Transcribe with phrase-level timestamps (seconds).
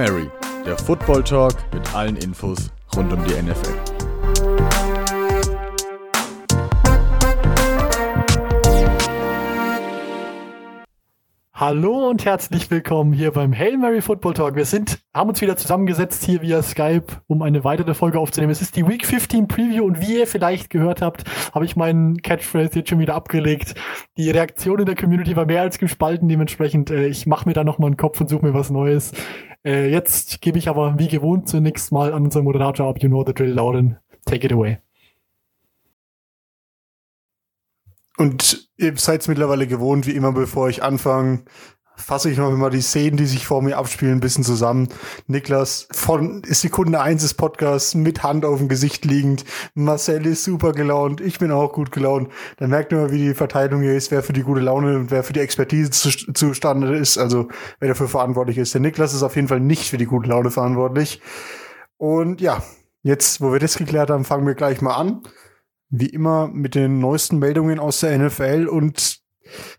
[0.00, 0.30] Mary,
[0.64, 3.89] der Football Talk mit allen Infos rund um die NFL.
[11.60, 14.56] Hallo und herzlich willkommen hier beim Hail Mary Football Talk.
[14.56, 18.50] Wir sind, haben uns wieder zusammengesetzt hier via Skype, um eine weitere Folge aufzunehmen.
[18.50, 22.22] Es ist die Week 15 Preview und wie ihr vielleicht gehört habt, habe ich meinen
[22.22, 23.74] Catchphrase jetzt schon wieder abgelegt.
[24.16, 27.62] Die Reaktion in der Community war mehr als gespalten, dementsprechend äh, ich mache mir da
[27.62, 29.12] nochmal einen Kopf und suche mir was Neues.
[29.62, 33.02] Äh, jetzt gebe ich aber wie gewohnt zunächst mal an unseren Moderator ab.
[33.02, 33.98] You know the drill, Lauren.
[34.24, 34.78] Take it away.
[38.16, 41.44] Und ihr seid es mittlerweile gewohnt, wie immer, bevor ich anfange,
[41.96, 44.88] fasse ich noch immer die Szenen, die sich vor mir abspielen, ein bisschen zusammen.
[45.26, 49.44] Niklas von Sekunde 1 des Podcasts mit Hand auf dem Gesicht liegend.
[49.74, 51.20] Marcel ist super gelaunt.
[51.20, 52.30] Ich bin auch gut gelaunt.
[52.56, 55.10] Dann merkt man mal, wie die Verteilung hier ist, wer für die gute Laune und
[55.10, 57.18] wer für die Expertise zu, zustande ist.
[57.18, 57.48] Also,
[57.80, 58.72] wer dafür verantwortlich ist.
[58.72, 61.20] Der Niklas ist auf jeden Fall nicht für die gute Laune verantwortlich.
[61.98, 62.62] Und ja,
[63.02, 65.20] jetzt, wo wir das geklärt haben, fangen wir gleich mal an
[65.90, 69.20] wie immer mit den neuesten Meldungen aus der NFL und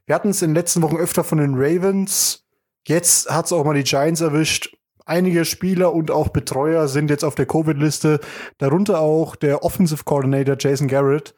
[0.06, 2.46] wir hatten es in den letzten Wochen öfter von den Ravens.
[2.86, 4.76] Jetzt hat es auch mal die Giants erwischt.
[5.06, 8.20] Einige Spieler und auch Betreuer sind jetzt auf der Covid-Liste,
[8.58, 11.34] darunter auch der Offensive Coordinator Jason Garrett.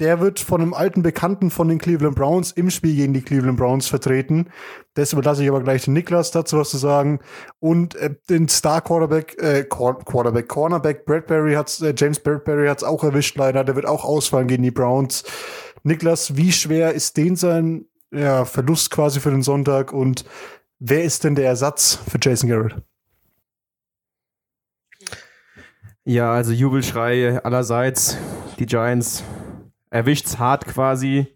[0.00, 3.58] Der wird von einem alten Bekannten von den Cleveland Browns im Spiel gegen die Cleveland
[3.58, 4.50] Browns vertreten.
[4.94, 7.18] Das überlasse ich aber gleich den Niklas dazu was zu sagen.
[7.58, 13.02] Und äh, den Star Quarterback, äh, Quarterback, Cornerback Bradbury hat's, äh, James Bradbury hat's auch
[13.02, 13.64] erwischt leider.
[13.64, 15.24] Der wird auch ausfallen gegen die Browns.
[15.82, 20.24] Niklas, wie schwer ist den sein ja, Verlust quasi für den Sonntag und
[20.78, 22.76] wer ist denn der Ersatz für Jason Garrett?
[26.08, 28.16] Ja, also Jubelschrei allerseits.
[28.58, 29.22] Die Giants
[29.90, 31.26] erwischt's hart quasi.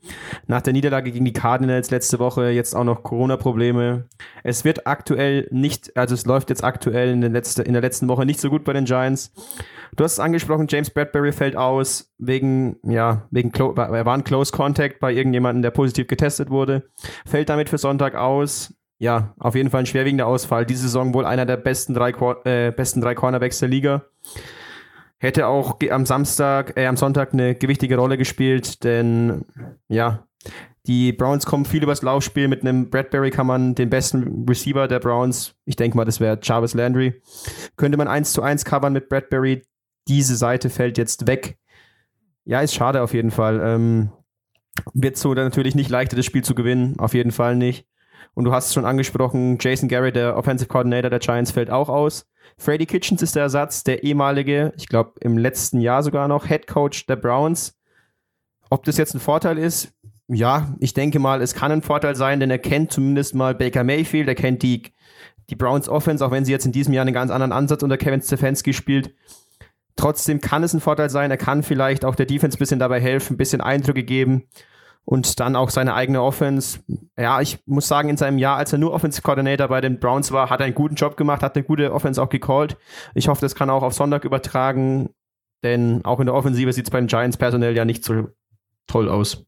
[0.46, 4.08] Nach der Niederlage gegen die Cardinals letzte Woche jetzt auch noch Corona-Probleme.
[4.42, 8.08] Es wird aktuell nicht, also es läuft jetzt aktuell in der, letzte, in der letzten
[8.08, 9.34] Woche nicht so gut bei den Giants.
[9.94, 14.52] Du hast es angesprochen, James Bradbury fällt aus wegen, ja, wegen, er war ein Close
[14.52, 16.88] Contact bei irgendjemandem, der positiv getestet wurde.
[17.26, 18.72] Fällt damit für Sonntag aus.
[18.98, 20.64] Ja, auf jeden Fall ein schwerwiegender Ausfall.
[20.64, 22.12] Diese Saison wohl einer der besten drei,
[22.44, 24.06] äh, besten drei Cornerbacks der Liga
[25.22, 29.44] hätte auch am Samstag, äh, am Sonntag eine gewichtige Rolle gespielt, denn
[29.88, 30.26] ja,
[30.86, 32.48] die Browns kommen viel übers Laufspiel.
[32.48, 36.40] Mit einem Bradbury kann man den besten Receiver der Browns, ich denke mal, das wäre
[36.42, 37.22] Jarvis Landry,
[37.76, 39.62] könnte man 1 zu 1 covern mit Bradbury.
[40.08, 41.56] Diese Seite fällt jetzt weg.
[42.44, 43.60] Ja, ist schade auf jeden Fall.
[43.62, 44.10] Ähm,
[44.92, 46.98] wird so natürlich nicht leichter, das Spiel zu gewinnen.
[46.98, 47.86] Auf jeden Fall nicht.
[48.34, 51.88] Und du hast es schon angesprochen, Jason Garrett, der Offensive Coordinator der Giants, fällt auch
[51.88, 52.26] aus.
[52.56, 56.66] Freddy Kitchens ist der Ersatz, der ehemalige, ich glaube im letzten Jahr sogar noch, Head
[56.66, 57.78] Coach der Browns.
[58.70, 59.92] Ob das jetzt ein Vorteil ist,
[60.28, 63.84] ja, ich denke mal, es kann ein Vorteil sein, denn er kennt zumindest mal Baker
[63.84, 64.82] Mayfield, er kennt die,
[65.50, 67.98] die Browns Offense, auch wenn sie jetzt in diesem Jahr einen ganz anderen Ansatz unter
[67.98, 69.14] Kevin Stefanski spielt.
[69.96, 72.98] Trotzdem kann es ein Vorteil sein, er kann vielleicht auch der Defense ein bisschen dabei
[72.98, 74.48] helfen, ein bisschen Eindrücke geben
[75.04, 76.80] und dann auch seine eigene Offense.
[77.16, 80.32] Ja, ich muss sagen, in seinem Jahr, als er nur Offensive Coordinator bei den Browns
[80.32, 82.76] war, hat er einen guten Job gemacht, hat eine gute Offense auch gecallt.
[83.14, 85.10] Ich hoffe, das kann er auch auf Sonntag übertragen,
[85.62, 88.28] denn auch in der Offensive sieht es bei den Giants personell ja nicht so
[88.86, 89.46] toll aus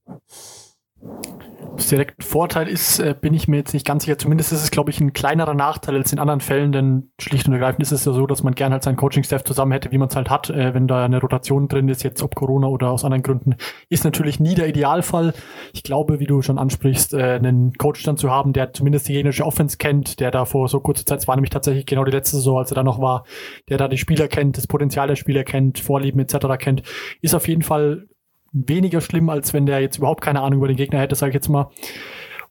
[1.78, 4.18] es direkt ein Vorteil ist, äh, bin ich mir jetzt nicht ganz sicher.
[4.18, 7.52] Zumindest ist es, glaube ich, ein kleinerer Nachteil als in anderen Fällen, denn schlicht und
[7.52, 10.08] ergreifend ist es ja so, dass man gern halt seinen Coaching-Staff zusammen hätte, wie man
[10.08, 13.04] es halt hat, äh, wenn da eine Rotation drin ist, jetzt ob Corona oder aus
[13.04, 13.56] anderen Gründen,
[13.88, 15.34] ist natürlich nie der Idealfall.
[15.72, 19.12] Ich glaube, wie du schon ansprichst, äh, einen Coach dann zu haben, der zumindest die
[19.12, 22.12] gegnerische Offense kennt, der da vor so kurzer Zeit, es war nämlich tatsächlich genau die
[22.12, 23.24] letzte Saison, als er da noch war,
[23.68, 26.58] der da die Spieler kennt, das Potenzial der Spieler kennt, Vorlieben etc.
[26.58, 26.82] kennt,
[27.20, 28.06] ist auf jeden Fall
[28.54, 31.34] weniger schlimm, als wenn der jetzt überhaupt keine Ahnung über den Gegner hätte, sage ich
[31.34, 31.70] jetzt mal.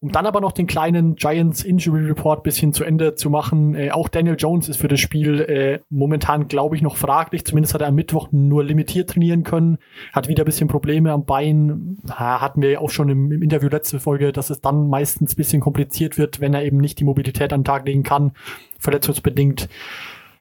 [0.04, 3.74] Um dann aber noch den kleinen Giants Injury Report bisschen zu Ende zu machen.
[3.74, 7.46] Äh, auch Daniel Jones ist für das Spiel äh, momentan, glaube ich, noch fraglich.
[7.46, 9.78] Zumindest hat er am Mittwoch nur limitiert trainieren können.
[10.12, 12.00] Hat wieder ein bisschen Probleme am Bein.
[12.10, 15.38] Ha, hatten wir auch schon im, im, Interview letzte Folge, dass es dann meistens ein
[15.38, 18.34] bisschen kompliziert wird, wenn er eben nicht die Mobilität an den Tag legen kann,
[18.80, 19.70] verletzungsbedingt.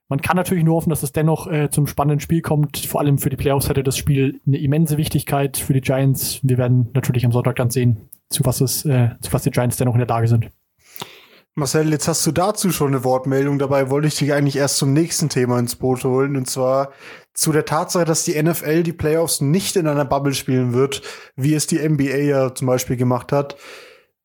[0.09, 2.79] Man kann natürlich nur hoffen, dass es dennoch äh, zum spannenden Spiel kommt.
[2.79, 6.41] Vor allem für die Playoffs hätte das Spiel eine immense Wichtigkeit für die Giants.
[6.43, 9.77] Wir werden natürlich am Sonntag dann sehen, zu was es, äh, zu was die Giants
[9.77, 10.51] dennoch in der Lage sind.
[11.55, 13.59] Marcel, jetzt hast du dazu schon eine Wortmeldung.
[13.59, 16.37] Dabei wollte ich dich eigentlich erst zum nächsten Thema ins Boot holen.
[16.37, 16.93] Und zwar
[17.35, 21.03] zu der Tatsache, dass die NFL die Playoffs nicht in einer Bubble spielen wird,
[21.37, 23.57] wie es die NBA ja zum Beispiel gemacht hat.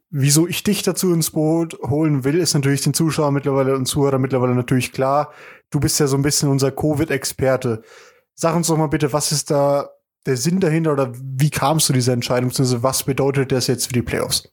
[0.09, 4.21] Wieso ich dich dazu ins Boot holen will, ist natürlich den Zuschauern mittlerweile und Zuhörern
[4.21, 5.33] mittlerweile natürlich klar.
[5.69, 7.83] Du bist ja so ein bisschen unser Covid-Experte.
[8.33, 9.89] Sag uns doch mal bitte, was ist da
[10.25, 13.93] der Sinn dahinter oder wie kamst du dieser Entscheidung, beziehungsweise was bedeutet das jetzt für
[13.93, 14.49] die Playoffs?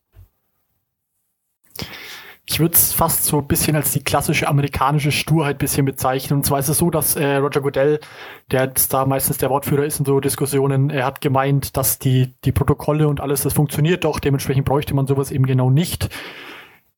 [2.47, 6.39] Ich würde es fast so ein bisschen als die klassische amerikanische Sturheit bisschen bezeichnen.
[6.39, 8.01] Und zwar ist es so, dass äh, Roger Goodell,
[8.51, 12.35] der jetzt da meistens der Wortführer ist in so Diskussionen, er hat gemeint, dass die,
[12.45, 16.11] die Protokolle und alles, das funktioniert doch, dementsprechend bräuchte man sowas eben genau nicht.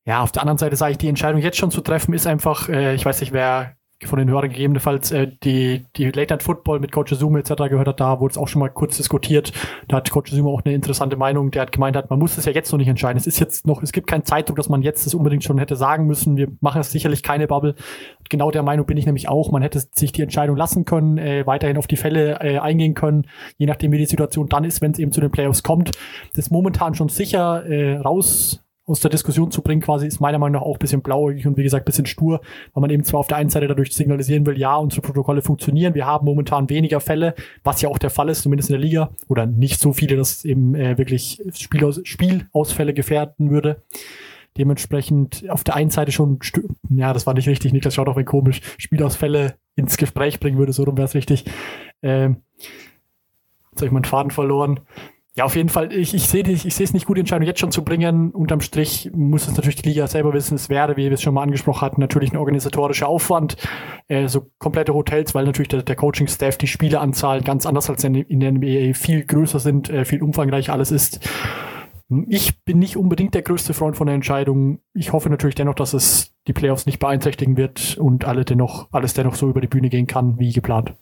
[0.04, 2.68] Ja, auf der anderen Seite sage ich, die Entscheidung jetzt schon zu treffen, ist einfach,
[2.68, 6.80] äh, ich weiß nicht, wer von den Hörern gegebenenfalls äh, die, die Late Night Football
[6.80, 7.54] mit Coach Zuma etc.
[7.70, 9.52] gehört hat, da wurde es auch schon mal kurz diskutiert.
[9.88, 11.50] Da hat Coach Zuma auch eine interessante Meinung.
[11.50, 13.16] Der hat gemeint hat, man muss es ja jetzt noch nicht entscheiden.
[13.16, 15.76] Es ist jetzt noch, es gibt keinen Zeitdruck, dass man jetzt das unbedingt schon hätte
[15.76, 16.36] sagen müssen.
[16.36, 17.74] Wir machen es sicherlich keine Bubble.
[18.28, 19.50] Genau der Meinung bin ich nämlich auch.
[19.50, 23.26] Man hätte sich die Entscheidung lassen können, äh, weiterhin auf die Fälle äh, eingehen können,
[23.56, 25.92] je nachdem wie die Situation dann ist, wenn es eben zu den Playoffs kommt.
[26.30, 30.38] Das ist momentan schon sicher äh, raus aus der Diskussion zu bringen, quasi, ist meiner
[30.38, 32.40] Meinung nach auch ein bisschen blauäugig und wie gesagt ein bisschen stur,
[32.72, 35.94] weil man eben zwar auf der einen Seite dadurch signalisieren will, ja, unsere Protokolle funktionieren,
[35.94, 37.34] wir haben momentan weniger Fälle,
[37.64, 40.44] was ja auch der Fall ist, zumindest in der Liga, oder nicht so viele, dass
[40.44, 43.82] eben äh, wirklich Spielaus Spielausfälle gefährden würde.
[44.56, 46.38] Dementsprechend auf der einen Seite schon,
[46.88, 50.72] ja, das war nicht richtig, Niklas schaut auch wenn komisch, Spielausfälle ins Gespräch bringen würde,
[50.72, 51.44] so rum wäre es richtig.
[52.02, 54.80] Ähm, jetzt habe ich meinen Faden verloren.
[55.36, 55.92] Ja, auf jeden Fall.
[55.92, 58.30] Ich, ich sehe ich es nicht gut, die Entscheidung jetzt schon zu bringen.
[58.30, 60.54] Unterm Strich muss es natürlich die Liga selber wissen.
[60.54, 63.58] Es wäre, wie wir es schon mal angesprochen hatten, natürlich ein organisatorischer Aufwand.
[64.08, 68.14] Äh, so komplette Hotels, weil natürlich der, der Coaching-Staff, die Spieleanzahl ganz anders als in,
[68.14, 71.20] in der NBA viel größer sind, äh, viel umfangreicher alles ist.
[72.28, 74.78] Ich bin nicht unbedingt der größte Freund von der Entscheidung.
[74.94, 79.12] Ich hoffe natürlich dennoch, dass es die Playoffs nicht beeinträchtigen wird und alle dennoch, alles
[79.12, 80.94] dennoch so über die Bühne gehen kann, wie geplant.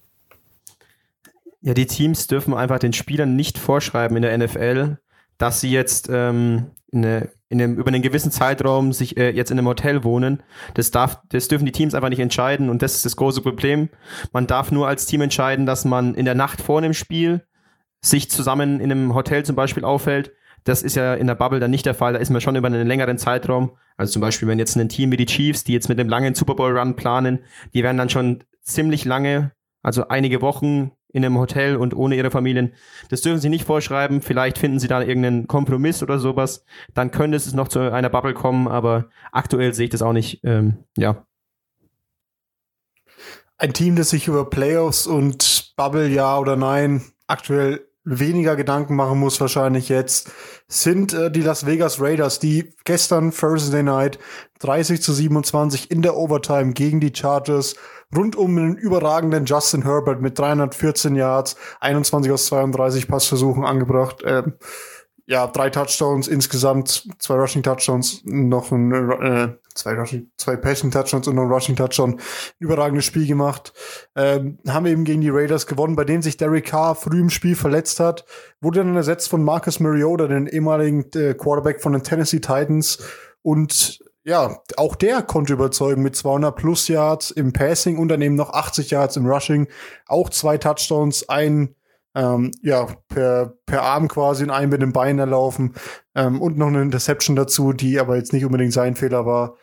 [1.67, 4.99] Ja, die Teams dürfen einfach den Spielern nicht vorschreiben in der NFL,
[5.39, 9.51] dass sie jetzt ähm, in eine, in einem, über einen gewissen Zeitraum sich äh, jetzt
[9.51, 10.43] in einem Hotel wohnen.
[10.75, 13.89] Das, darf, das dürfen die Teams einfach nicht entscheiden und das ist das große Problem.
[14.31, 17.47] Man darf nur als Team entscheiden, dass man in der Nacht vor einem Spiel
[18.03, 20.33] sich zusammen in einem Hotel zum Beispiel aufhält.
[20.65, 22.13] Das ist ja in der Bubble dann nicht der Fall.
[22.13, 23.79] Da ist man schon über einen längeren Zeitraum.
[23.97, 26.35] Also zum Beispiel, wenn jetzt ein Team wie die Chiefs, die jetzt mit einem langen
[26.35, 27.39] Super Bowl Run planen,
[27.73, 29.53] die werden dann schon ziemlich lange,
[29.83, 32.75] also einige Wochen in einem Hotel und ohne ihre Familien.
[33.09, 34.21] Das dürfen sie nicht vorschreiben.
[34.21, 36.65] Vielleicht finden sie da irgendeinen Kompromiss oder sowas.
[36.93, 40.41] Dann könnte es noch zu einer Bubble kommen, aber aktuell sehe ich das auch nicht.
[40.43, 41.25] Ähm, ja.
[43.57, 49.19] Ein Team, das sich über Playoffs und Bubble ja oder nein aktuell weniger Gedanken machen
[49.19, 50.31] muss wahrscheinlich jetzt,
[50.69, 54.19] sind äh, die Las Vegas Raiders, die gestern Thursday Night
[54.61, 57.75] 30 zu 27 in der Overtime gegen die Chargers
[58.15, 64.23] rund um einen überragenden Justin Herbert mit 314 Yards, 21 aus 32 Passversuchen angebracht.
[64.25, 64.55] Ähm,
[65.27, 71.27] ja, drei Touchdowns insgesamt, zwei Rushing Touchdowns, noch ein, äh, zwei Rushing, zwei Passing Touchdowns
[71.27, 72.21] und noch ein Rushing Touchdown.
[72.59, 73.73] Überragendes Spiel gemacht.
[74.17, 77.57] Ähm, haben eben gegen die Raiders gewonnen, bei denen sich Derek Carr früh im Spiel
[77.57, 78.27] verletzt hat.
[78.61, 82.99] Wurde dann ersetzt von Marcus Mariota, den ehemaligen äh, Quarterback von den Tennessee Titans.
[83.41, 88.53] Und ja, auch der konnte überzeugen mit 200 plus Yards im Passing und daneben noch
[88.53, 89.69] 80 Yards im Rushing.
[90.07, 91.75] Auch zwei Touchdowns, ein
[92.15, 95.75] ähm, ja, per, per Arm quasi in einem mit dem Bein erlaufen
[96.15, 99.57] ähm, und noch eine Interception dazu, die aber jetzt nicht unbedingt sein Fehler war.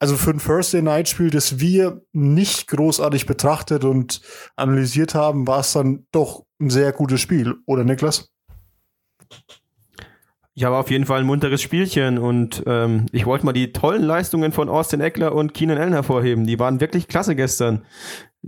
[0.00, 4.20] Also für ein Thursday Night Spiel, das wir nicht großartig betrachtet und
[4.54, 8.30] analysiert haben, war es dann doch ein sehr gutes Spiel, oder Niklas?
[10.54, 14.02] Ja, war auf jeden Fall ein munteres Spielchen und ähm, ich wollte mal die tollen
[14.02, 16.48] Leistungen von Austin Eckler und Keenan Allen hervorheben.
[16.48, 17.84] Die waren wirklich klasse gestern.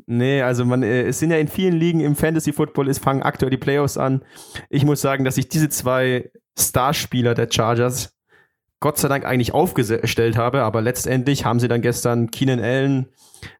[0.06, 3.23] Nee, also man, äh, es sind ja in vielen Ligen im Fantasy Football, es fangen
[3.23, 4.25] aktuell die Playoffs an.
[4.68, 8.16] Ich muss sagen, dass sich diese zwei Starspieler der Chargers
[8.78, 13.09] Gott sei Dank eigentlich aufgestellt habe, aber letztendlich haben sie dann gestern Keenan Allen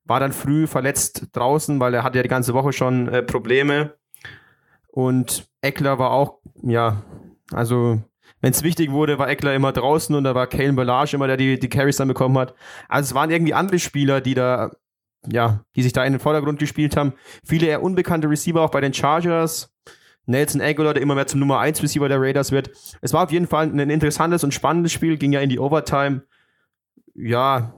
[0.05, 3.95] war dann früh verletzt draußen, weil er hatte ja die ganze Woche schon äh, Probleme
[4.89, 7.03] und Eckler war auch, ja,
[7.53, 8.01] also
[8.41, 11.37] wenn es wichtig wurde, war Eckler immer draußen und da war Kalen Ballage immer der,
[11.37, 12.55] die die Carries dann bekommen hat.
[12.89, 14.71] Also es waren irgendwie andere Spieler, die da,
[15.31, 17.15] ja, die sich da in den Vordergrund gespielt haben.
[17.45, 19.75] Viele eher unbekannte Receiver auch bei den Chargers.
[20.27, 22.71] Nelson Aguilar, der immer mehr zum Nummer 1 Receiver der Raiders wird.
[23.01, 26.23] Es war auf jeden Fall ein interessantes und spannendes Spiel, ging ja in die Overtime.
[27.15, 27.75] Ja,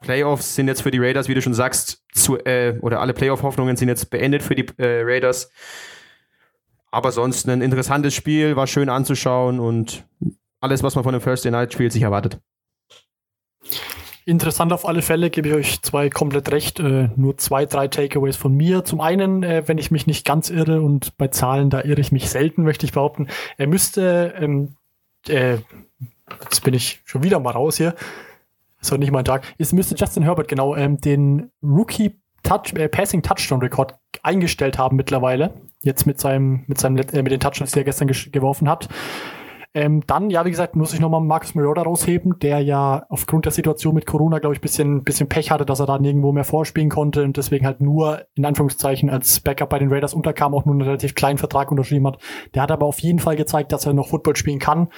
[0.00, 3.76] Playoffs sind jetzt für die Raiders, wie du schon sagst, zu, äh, oder alle Playoff-Hoffnungen
[3.76, 5.50] sind jetzt beendet für die äh, Raiders.
[6.90, 10.06] Aber sonst ein interessantes Spiel, war schön anzuschauen und
[10.60, 12.40] alles, was man von einem Thursday Night Spiel sich erwartet.
[14.28, 16.80] Interessant auf alle Fälle, gebe ich euch zwei komplett recht.
[16.80, 18.84] Äh, nur zwei, drei Takeaways von mir.
[18.84, 22.10] Zum einen, äh, wenn ich mich nicht ganz irre und bei Zahlen, da irre ich
[22.10, 24.74] mich selten, möchte ich behaupten, er müsste, ähm,
[25.28, 25.58] äh,
[26.42, 27.94] jetzt bin ich schon wieder mal raus hier,
[28.80, 32.88] ist heute nicht mein Tag, es müsste Justin Herbert genau ähm, den Rookie Touch, äh,
[32.88, 35.54] Passing Touchdown Rekord eingestellt haben mittlerweile.
[35.82, 38.88] Jetzt mit seinem, mit seinem, äh, mit den Touchdowns, die er gestern geworfen hat.
[39.76, 43.52] Ähm, dann, ja, wie gesagt, muss ich nochmal Marcus Mariota rausheben, der ja aufgrund der
[43.52, 46.88] Situation mit Corona, glaube ich, bisschen, bisschen Pech hatte, dass er da nirgendwo mehr vorspielen
[46.88, 50.74] konnte und deswegen halt nur, in Anführungszeichen, als Backup bei den Raiders unterkam, auch nur
[50.74, 52.16] einen relativ kleinen Vertrag unterschrieben hat.
[52.54, 54.88] Der hat aber auf jeden Fall gezeigt, dass er noch Football spielen kann.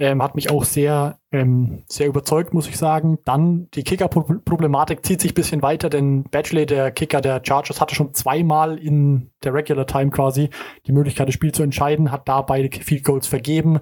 [0.00, 3.18] Ähm, hat mich auch sehr, ähm, sehr überzeugt, muss ich sagen.
[3.24, 7.94] Dann die Kicker-Problematik zieht sich ein bisschen weiter, denn Batchley, der Kicker der Chargers, hatte
[7.94, 10.50] schon zweimal in der Regular Time quasi
[10.86, 13.78] die Möglichkeit, das Spiel zu entscheiden, hat da beide Field Goals vergeben,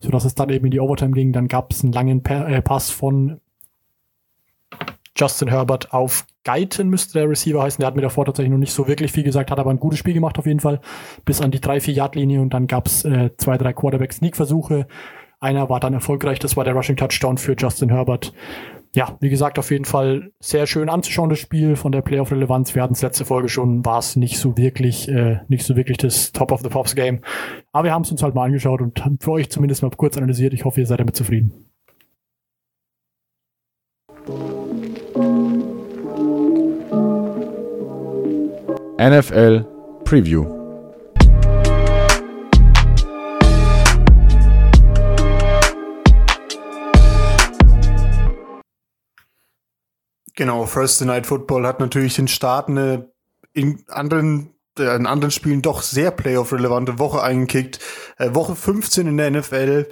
[0.00, 1.32] sodass es dann eben in die Overtime ging.
[1.32, 3.40] Dann gab es einen langen pa äh, Pass von
[5.16, 7.80] Justin Herbert auf Guyton müsste der Receiver heißen.
[7.80, 9.98] Der hat mir davor tatsächlich noch nicht so wirklich viel gesagt, hat aber ein gutes
[9.98, 10.80] Spiel gemacht auf jeden Fall.
[11.24, 14.86] Bis an die 3-4-Yard-Linie und dann gab es äh, zwei, drei Quarterback-Sneak-Versuche.
[15.42, 18.32] Einer war dann erfolgreich, das war der Rushing Touchdown für Justin Herbert.
[18.94, 22.76] Ja, wie gesagt, auf jeden Fall sehr schön anzuschauen, das Spiel von der Playoff-Relevanz.
[22.76, 25.98] Wir hatten es letzte Folge schon, war es nicht so wirklich, äh, nicht so wirklich
[25.98, 27.22] das Top of the Pops Game.
[27.72, 30.16] Aber wir haben es uns halt mal angeschaut und haben für euch zumindest mal kurz
[30.16, 30.54] analysiert.
[30.54, 31.52] Ich hoffe, ihr seid damit zufrieden.
[38.96, 39.66] NFL
[40.04, 40.61] Preview.
[50.34, 53.12] Genau, First Night Football hat natürlich den Start eine
[53.52, 57.80] in anderen äh, in anderen Spielen doch sehr Playoff-relevante Woche eingekickt.
[58.18, 59.88] Äh, Woche 15 in der NFL.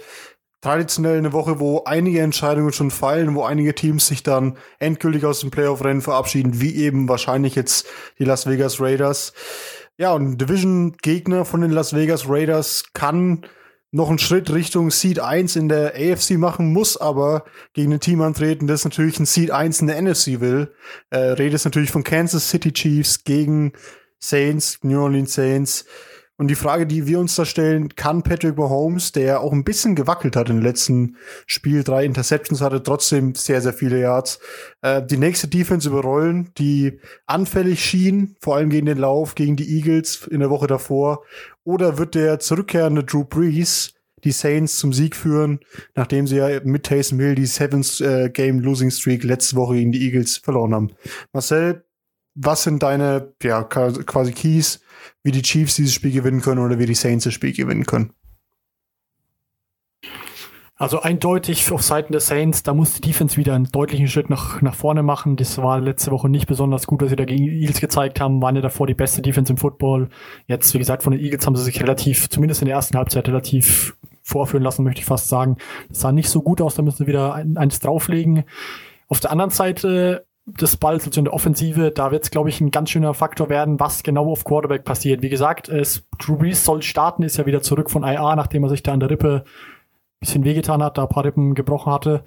[0.61, 5.39] Traditionell eine Woche, wo einige Entscheidungen schon fallen, wo einige Teams sich dann endgültig aus
[5.39, 7.87] dem Playoff-Rennen verabschieden, wie eben wahrscheinlich jetzt
[8.19, 9.33] die Las Vegas Raiders.
[9.97, 13.45] Ja, und Division-Gegner von den Las Vegas Raiders kann
[13.91, 17.43] noch einen Schritt Richtung Seed 1 in der AFC machen, muss aber
[17.73, 20.73] gegen ein Team antreten, das natürlich ein Seed 1 in der NFC will.
[21.09, 23.73] Äh, Rede ist natürlich von Kansas City Chiefs gegen
[24.17, 25.85] Saints, New Orleans Saints.
[26.41, 29.93] Und die Frage, die wir uns da stellen, kann Patrick Mahomes, der auch ein bisschen
[29.93, 34.39] gewackelt hat im letzten Spiel, drei Interceptions hatte, trotzdem sehr, sehr viele Yards,
[34.81, 39.69] äh, die nächste Defense überrollen, die anfällig schien, vor allem gegen den Lauf, gegen die
[39.69, 41.21] Eagles in der Woche davor?
[41.63, 43.93] Oder wird der zurückkehrende Drew Brees
[44.23, 45.59] die Saints zum Sieg führen,
[45.93, 49.91] nachdem sie ja mit Taysom Hill die Seventh äh, Game Losing Streak letzte Woche gegen
[49.91, 50.91] die Eagles verloren haben?
[51.33, 51.83] Marcel,
[52.35, 54.81] was sind deine ja, quasi Keys
[55.23, 58.13] wie die Chiefs dieses Spiel gewinnen können oder wie die Saints das Spiel gewinnen können.
[60.81, 64.63] Also eindeutig auf Seiten der Saints, da muss die Defense wieder einen deutlichen Schritt nach,
[64.63, 65.35] nach vorne machen.
[65.35, 68.41] Das war letzte Woche nicht besonders gut, was sie da gegen die Eagles gezeigt haben.
[68.41, 70.09] Waren ja davor die beste Defense im Football.
[70.47, 73.27] Jetzt, wie gesagt, von den Eagles haben sie sich relativ, zumindest in der ersten Halbzeit,
[73.27, 75.57] relativ vorführen lassen, möchte ich fast sagen.
[75.89, 78.45] Das sah nicht so gut aus, da müssen sie wieder eins drauflegen.
[79.07, 82.61] Auf der anderen Seite des Balls, also in der Offensive, da wird es, glaube ich,
[82.61, 85.21] ein ganz schöner Faktor werden, was genau auf Quarterback passiert.
[85.21, 88.69] Wie gesagt, es, Drew Brees soll starten, ist ja wieder zurück von IA, nachdem er
[88.69, 92.23] sich da an der Rippe ein bisschen wehgetan hat, da ein paar Rippen gebrochen hatte.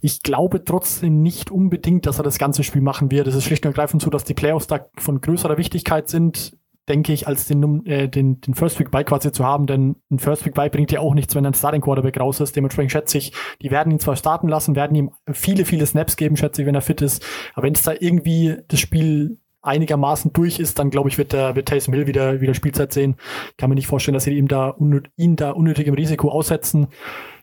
[0.00, 3.26] Ich glaube trotzdem nicht unbedingt, dass er das ganze Spiel machen wird.
[3.26, 6.56] Es ist schlicht und ergreifend so, dass die Playoffs da von größerer Wichtigkeit sind
[6.88, 10.18] denke ich, als den, äh, den, den First Pick Bike quasi zu haben, denn ein
[10.18, 12.56] First Pick Bike bringt ja auch nichts, wenn ein Starting Quarterback raus ist.
[12.56, 16.36] Dementsprechend schätze ich, die werden ihn zwar starten lassen, werden ihm viele, viele Snaps geben,
[16.36, 17.24] schätze ich, wenn er fit ist.
[17.54, 21.56] Aber wenn es da irgendwie das Spiel einigermaßen durch ist, dann glaube ich, wird der
[21.56, 23.16] wird Taysom Hill wieder wieder Spielzeit sehen.
[23.56, 24.76] Kann mir nicht vorstellen, dass sie ihm da
[25.16, 26.88] ihn da unnötigem Risiko aussetzen.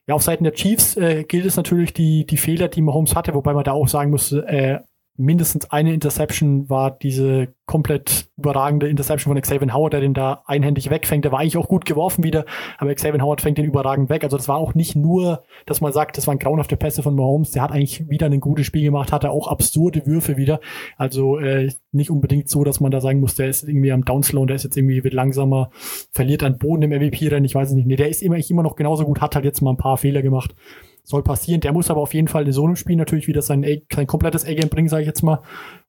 [0.07, 3.33] Ja, auf Seiten der Chiefs äh, gilt es natürlich die die Fehler, die Mahomes hatte,
[3.33, 4.79] wobei man da auch sagen muss, äh,
[5.17, 10.89] mindestens eine Interception war diese komplett überragende Interception von Xavier Howard, der den da einhändig
[10.89, 11.23] wegfängt.
[11.23, 12.45] Der war eigentlich auch gut geworfen wieder,
[12.77, 14.23] aber Xavier Howard fängt den überragend weg.
[14.23, 17.51] Also das war auch nicht nur, dass man sagt, das waren grauenhafte Pässe von Mahomes.
[17.51, 20.59] Der hat eigentlich wieder ein gutes Spiel gemacht, hatte auch absurde Würfe wieder.
[20.97, 24.41] Also äh, nicht unbedingt so, dass man da sagen muss, der ist irgendwie am Downslow
[24.41, 25.69] und der ist jetzt irgendwie wird langsamer,
[26.11, 27.45] verliert an Boden im MVP-Rennen.
[27.45, 27.87] Ich weiß es nicht.
[27.87, 30.21] Nee, der ist immer, immer noch genauso gut, hat halt jetzt mal ein paar Fehler
[30.21, 30.55] gemacht
[31.03, 31.61] soll passieren.
[31.61, 34.45] Der muss aber auf jeden Fall in so einem Spiel natürlich wieder sein, sein komplettes
[34.45, 35.41] A-Game bringen, sage ich jetzt mal.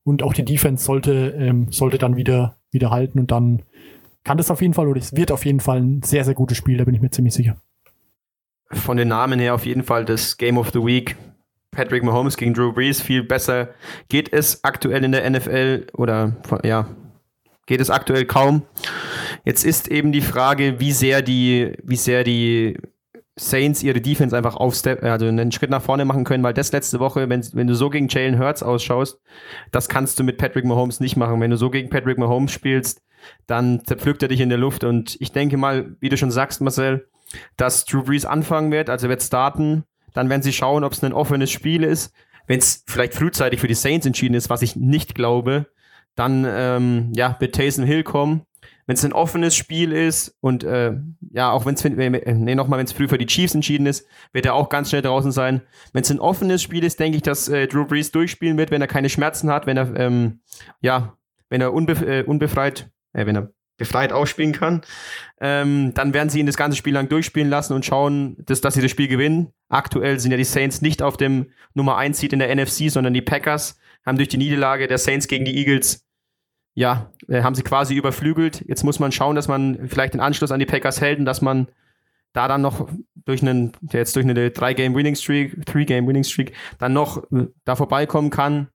[0.04, 3.62] Und auch die Defense sollte, ähm, sollte dann wieder, wieder halten und dann
[4.24, 6.56] kann das auf jeden Fall oder es wird auf jeden Fall ein sehr, sehr gutes
[6.56, 7.56] Spiel, da bin ich mir ziemlich sicher.
[8.70, 11.16] Von den Namen her auf jeden Fall das Game of the Week.
[11.72, 13.70] Patrick Mahomes gegen Drew Brees, viel besser
[14.08, 16.86] geht es aktuell in der NFL oder ja,
[17.66, 18.62] geht es aktuell kaum.
[19.44, 22.76] Jetzt ist eben die Frage, wie sehr die, wie sehr die
[23.42, 27.00] Saints ihre Defense einfach aufstep, also einen Schritt nach vorne machen können, weil das letzte
[27.00, 29.20] Woche, wenn, wenn du so gegen Jalen Hurts ausschaust,
[29.70, 31.40] das kannst du mit Patrick Mahomes nicht machen.
[31.40, 33.02] Wenn du so gegen Patrick Mahomes spielst,
[33.46, 36.60] dann zerpflückt er dich in der Luft und ich denke mal, wie du schon sagst,
[36.60, 37.08] Marcel,
[37.56, 39.84] dass Drew Brees anfangen wird, also er wird starten,
[40.14, 42.12] dann werden sie schauen, ob es ein offenes Spiel ist.
[42.46, 45.66] Wenn es vielleicht frühzeitig für die Saints entschieden ist, was ich nicht glaube,
[46.16, 48.42] dann ähm, ja, wird Taysom Hill kommen
[48.92, 50.92] wenn es ein offenes Spiel ist und äh,
[51.30, 54.44] ja, auch wenn es nee, nochmal, wenn es früh für die Chiefs entschieden ist, wird
[54.44, 55.62] er auch ganz schnell draußen sein.
[55.94, 58.82] Wenn es ein offenes Spiel ist, denke ich, dass äh, Drew Brees durchspielen wird, wenn
[58.82, 60.40] er keine Schmerzen hat, wenn er, ähm,
[60.82, 61.16] ja,
[61.48, 64.82] wenn er unbe äh, unbefreit, äh, wenn er befreit ausspielen kann,
[65.40, 68.74] ähm, dann werden sie ihn das ganze Spiel lang durchspielen lassen und schauen, dass, dass
[68.74, 69.54] sie das Spiel gewinnen.
[69.70, 73.14] Aktuell sind ja die Saints nicht auf dem Nummer 1 Seed in der NFC, sondern
[73.14, 76.06] die Packers haben durch die Niederlage der Saints gegen die Eagles
[76.74, 78.64] ja, äh, haben sie quasi überflügelt.
[78.66, 81.42] Jetzt muss man schauen, dass man vielleicht den Anschluss an die Packers hält und dass
[81.42, 81.68] man
[82.32, 88.30] da dann noch durch einen, jetzt durch eine 3-Game-Winning-Streak, 3-Game-Winning-Streak, dann noch äh, da vorbeikommen
[88.30, 88.68] kann.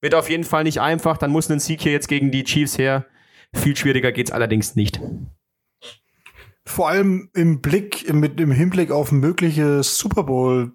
[0.00, 1.16] Wird auf jeden Fall nicht einfach.
[1.16, 3.06] Dann muss ein Sieg hier jetzt gegen die Chiefs her.
[3.54, 5.00] Viel schwieriger geht's allerdings nicht.
[6.66, 10.72] Vor allem im Blick, im, im Hinblick auf mögliche Super Bowl,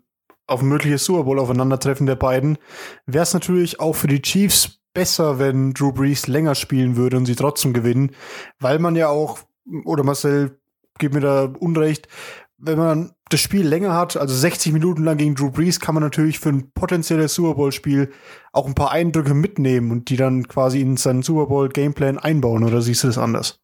[0.48, 2.58] auf mögliches Super Bowl Aufeinandertreffen der beiden,
[3.06, 7.26] wäre es natürlich auch für die Chiefs besser, wenn Drew Brees länger spielen würde und
[7.26, 8.12] sie trotzdem gewinnen,
[8.60, 9.40] weil man ja auch,
[9.86, 10.60] oder Marcel,
[10.98, 12.10] gib mir da Unrecht,
[12.58, 16.04] wenn man das Spiel länger hat, also 60 Minuten lang gegen Drew Brees, kann man
[16.04, 18.12] natürlich für ein potenzielles Super Bowl-Spiel
[18.52, 22.82] auch ein paar Eindrücke mitnehmen und die dann quasi in seinen Super Bowl-Gameplan einbauen, oder
[22.82, 23.62] siehst du das anders?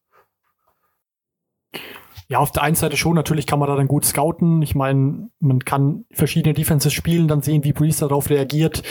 [2.28, 4.60] Ja, auf der einen Seite schon, natürlich kann man da dann gut scouten.
[4.60, 8.82] Ich meine, man kann verschiedene Defenses spielen, dann sehen, wie Brees darauf reagiert.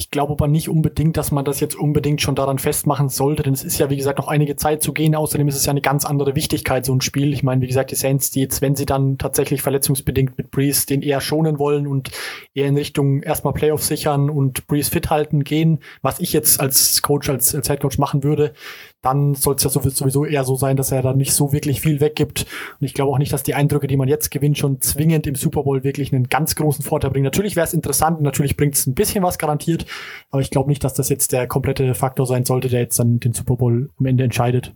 [0.00, 3.52] Ich glaube aber nicht unbedingt, dass man das jetzt unbedingt schon daran festmachen sollte, denn
[3.52, 5.14] es ist ja, wie gesagt, noch einige Zeit zu gehen.
[5.14, 7.32] Außerdem ist es ja eine ganz andere Wichtigkeit, so ein Spiel.
[7.34, 10.86] Ich meine, wie gesagt, die Saints, die jetzt, wenn sie dann tatsächlich verletzungsbedingt mit Breeze
[10.86, 12.10] den eher schonen wollen und
[12.54, 17.02] eher in Richtung erstmal Playoffs sichern und Breeze fit halten gehen, was ich jetzt als
[17.02, 18.54] Coach, als, als Head Coach machen würde,
[19.02, 22.00] dann soll es ja sowieso eher so sein, dass er da nicht so wirklich viel
[22.00, 22.46] weggibt.
[22.78, 25.34] Und ich glaube auch nicht, dass die Eindrücke, die man jetzt gewinnt, schon zwingend im
[25.34, 27.24] Super Bowl wirklich einen ganz großen Vorteil bringen.
[27.24, 29.86] Natürlich wäre es interessant, natürlich bringt es ein bisschen was garantiert,
[30.30, 33.20] aber ich glaube nicht, dass das jetzt der komplette Faktor sein sollte, der jetzt dann
[33.20, 34.74] den Super Bowl am Ende entscheidet.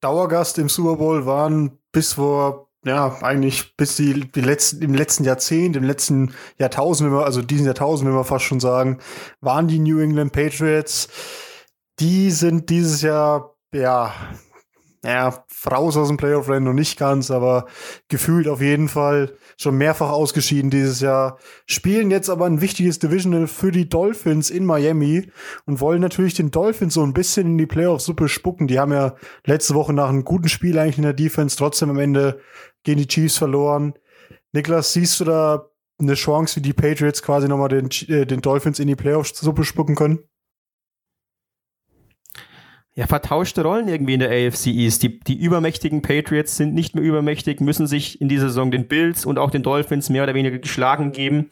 [0.00, 5.24] Dauergast im Super Bowl waren bis vor, ja, eigentlich bis die, die letzten, im letzten
[5.24, 8.98] Jahrzehnt, im letzten Jahrtausend, also diesen Jahrtausend, wenn wir fast schon sagen,
[9.40, 11.08] waren die New England Patriots.
[12.00, 14.12] Die sind dieses Jahr, ja,
[15.04, 17.66] ja, raus aus dem Playoff-Rennen und nicht ganz, aber
[18.08, 21.38] gefühlt auf jeden Fall schon mehrfach ausgeschieden dieses Jahr.
[21.66, 25.30] Spielen jetzt aber ein wichtiges Divisional für die Dolphins in Miami
[25.66, 28.66] und wollen natürlich den Dolphins so ein bisschen in die Playoff-Suppe spucken.
[28.66, 31.98] Die haben ja letzte Woche nach einem guten Spiel eigentlich in der Defense trotzdem am
[31.98, 32.40] Ende
[32.82, 33.94] gegen die Chiefs verloren.
[34.52, 38.78] Niklas, siehst du da eine Chance, wie die Patriots quasi nochmal den, äh, den Dolphins
[38.78, 40.20] in die Playoff-Suppe spucken können?
[42.96, 45.02] Ja, vertauschte Rollen irgendwie in der AFC East.
[45.02, 49.26] Die, die übermächtigen Patriots sind nicht mehr übermächtig, müssen sich in dieser Saison den Bills
[49.26, 51.50] und auch den Dolphins mehr oder weniger geschlagen geben.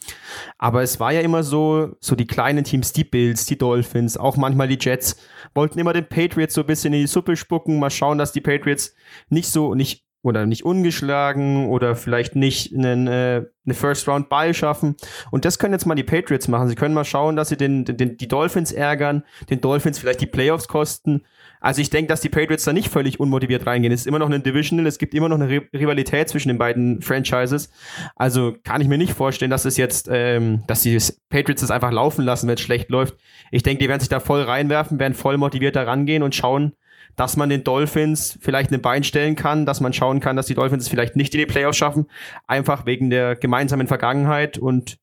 [0.57, 4.37] Aber es war ja immer so, so die kleinen Teams, die Bills, die Dolphins, auch
[4.37, 5.17] manchmal die Jets,
[5.53, 8.41] wollten immer den Patriots so ein bisschen in die Suppe spucken, mal schauen, dass die
[8.41, 8.95] Patriots
[9.27, 14.53] nicht so, nicht oder nicht ungeschlagen oder vielleicht nicht einen, äh, eine First Round Ball
[14.53, 14.95] schaffen.
[15.31, 16.69] Und das können jetzt mal die Patriots machen.
[16.69, 20.25] Sie können mal schauen, dass sie den, den, die Dolphins ärgern, den Dolphins vielleicht die
[20.25, 21.23] Playoffs kosten.
[21.59, 23.93] Also ich denke, dass die Patriots da nicht völlig unmotiviert reingehen.
[23.93, 27.01] Es ist immer noch ein Divisional, es gibt immer noch eine Rivalität zwischen den beiden
[27.01, 27.69] Franchises.
[28.15, 30.97] Also kann ich mir nicht vorstellen, dass es jetzt, ähm, dass die
[31.29, 33.15] Patriots das einfach laufen lassen, wenn es schlecht läuft.
[33.51, 36.73] Ich denke, die werden sich da voll reinwerfen, werden voll motiviert da rangehen und schauen,
[37.15, 40.55] dass man den Dolphins vielleicht ein Bein stellen kann, dass man schauen kann, dass die
[40.55, 42.07] Dolphins es vielleicht nicht in die Playoffs schaffen,
[42.47, 44.57] einfach wegen der gemeinsamen Vergangenheit.
[44.57, 44.97] Und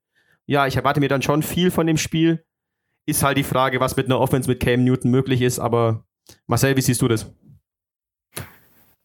[0.47, 2.45] ja, ich erwarte mir dann schon viel von dem Spiel.
[3.07, 6.05] Ist halt die Frage, was mit einer Offense mit Cam Newton möglich ist, aber
[6.47, 7.33] Marcel, wie siehst du das?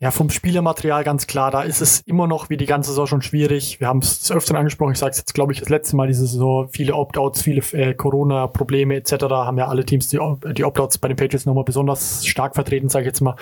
[0.06, 3.22] Ja, vom Spielermaterial ganz klar, da ist es immer noch wie die ganze Saison schon
[3.24, 3.80] schwierig.
[3.80, 6.28] Wir haben es öfter angesprochen, ich sage es jetzt, glaube ich, das letzte Mal diese
[6.28, 9.14] Saison, viele Opt-outs, viele äh, Corona-Probleme etc.
[9.32, 10.20] haben ja alle Teams die,
[10.54, 13.36] die Opt-outs bei den Patriots nochmal besonders stark vertreten, sage ich jetzt mal.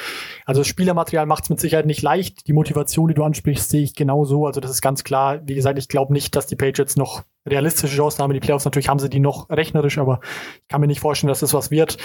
[0.45, 2.47] Also das Spielermaterial macht es mit Sicherheit nicht leicht.
[2.47, 4.45] Die Motivation, die du ansprichst, sehe ich genauso.
[4.45, 5.41] Also das ist ganz klar.
[5.43, 8.63] Wie gesagt, ich glaube nicht, dass die Patriots noch realistische Chancen haben die Playoffs.
[8.63, 10.21] Natürlich haben sie die noch rechnerisch, aber
[10.61, 11.97] ich kann mir nicht vorstellen, dass das was wird.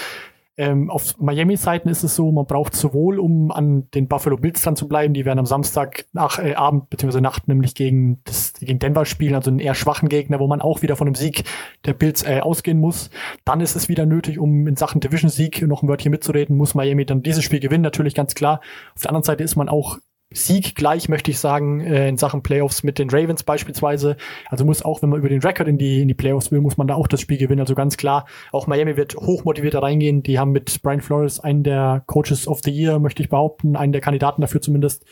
[0.59, 4.75] Ähm, auf Miami-Seiten ist es so, man braucht sowohl, um an den Buffalo Bills dran
[4.75, 7.21] zu bleiben, die werden am Samstag nach äh, Abend bzw.
[7.21, 10.83] Nacht nämlich gegen, das, gegen Denver spielen, also einen eher schwachen Gegner, wo man auch
[10.83, 11.45] wieder von dem Sieg
[11.87, 13.11] der Bills äh, ausgehen muss.
[13.45, 17.07] Dann ist es wieder nötig, um in Sachen Division-Sieg noch ein Wörtchen mitzureden, muss Miami
[17.07, 18.61] dann dieses Spiel gewinnen, natürlich ganz klar.
[18.97, 19.99] Auf der anderen Seite ist man auch
[20.31, 24.17] Sieg gleich, möchte ich sagen, äh, in Sachen Playoffs mit den Ravens beispielsweise.
[24.47, 26.77] Also muss auch, wenn man über den Rekord in die, in die Playoffs will, muss
[26.77, 27.61] man da auch das Spiel gewinnen.
[27.61, 30.23] Also ganz klar, auch Miami wird hochmotivierter reingehen.
[30.23, 33.93] Die haben mit Brian Flores einen der Coaches of the Year, möchte ich behaupten, einen
[33.93, 35.07] der Kandidaten dafür zumindest.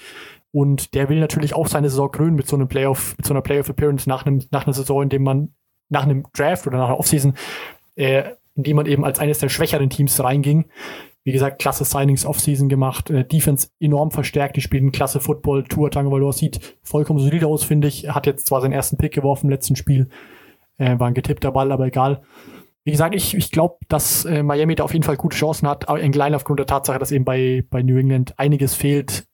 [0.52, 3.42] Und der will natürlich auch seine Saison krönen mit so einem Playoff, mit so einer
[3.42, 5.54] Playoff-Appearance nach nach einer Saison, in dem man
[5.88, 7.34] nach einem Draft oder nach einer Offseason
[7.94, 8.24] äh,
[8.56, 10.66] in die man eben als eines der schwächeren Teams reinging.
[11.26, 15.64] Wie gesagt, klasse Signings Offseason gemacht, äh, Defense enorm verstärkt, die spielen klasse Football.
[15.64, 18.08] Tour Tagovailoa sieht vollkommen solide aus, finde ich.
[18.08, 20.08] Hat jetzt zwar seinen ersten Pick geworfen im letzten Spiel,
[20.78, 22.22] äh, war ein getippter Ball, aber egal.
[22.84, 25.88] Wie gesagt, ich, ich glaube, dass äh, Miami da auf jeden Fall gute Chancen hat,
[25.88, 29.26] aber in klein aufgrund der Tatsache, dass eben bei, bei New England einiges fehlt.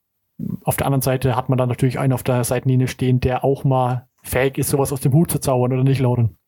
[0.65, 3.65] Auf der anderen Seite hat man dann natürlich einen auf der Seitenlinie stehen, der auch
[3.65, 6.39] mal fähig ist, sowas aus dem Hut zu zaubern, oder nicht, Lauren?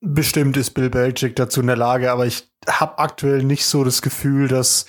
[0.00, 4.02] Bestimmt ist Bill Belichick dazu in der Lage, aber ich habe aktuell nicht so das
[4.02, 4.86] Gefühl, dass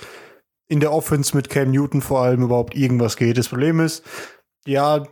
[0.67, 3.37] in der Offense mit Cam Newton vor allem überhaupt irgendwas geht.
[3.37, 4.03] Das Problem ist,
[4.65, 5.03] ja,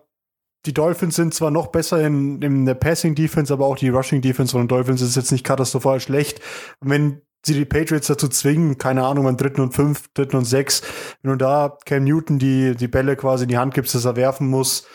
[0.65, 4.21] die Dolphins sind zwar noch besser in, in der Passing Defense, aber auch die Rushing
[4.21, 6.41] Defense von den Dolphins ist jetzt nicht katastrophal schlecht.
[6.79, 10.45] Und wenn sie die Patriots dazu zwingen, keine Ahnung, an dritten und fünf, dritten und
[10.45, 10.81] sechs,
[11.21, 14.15] wenn du da Cam Newton die, die Bälle quasi in die Hand gibst, dass er
[14.15, 14.87] werfen muss,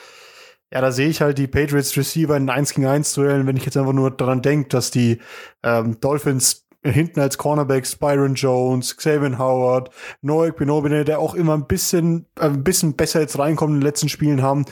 [0.73, 3.65] ja, da sehe ich halt die Patriots Receiver in 1 gegen 1 Duellen, wenn ich
[3.65, 5.19] jetzt einfach nur daran denke, dass die
[5.63, 9.91] ähm, Dolphins hinten als Cornerbacks Byron Jones, Xavier Howard,
[10.23, 13.87] Noek Benobine, der auch immer ein bisschen, äh, ein bisschen besser jetzt reinkommt in den
[13.87, 14.65] letzten Spielen haben.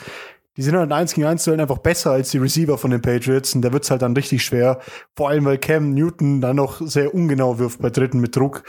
[0.57, 3.01] Die sind halt in 1 gegen 1 Duellen einfach besser als die Receiver von den
[3.01, 4.79] Patriots und da wird's halt dann richtig schwer.
[5.15, 8.63] Vor allem, weil Cam Newton dann noch sehr ungenau wirft bei Dritten mit Druck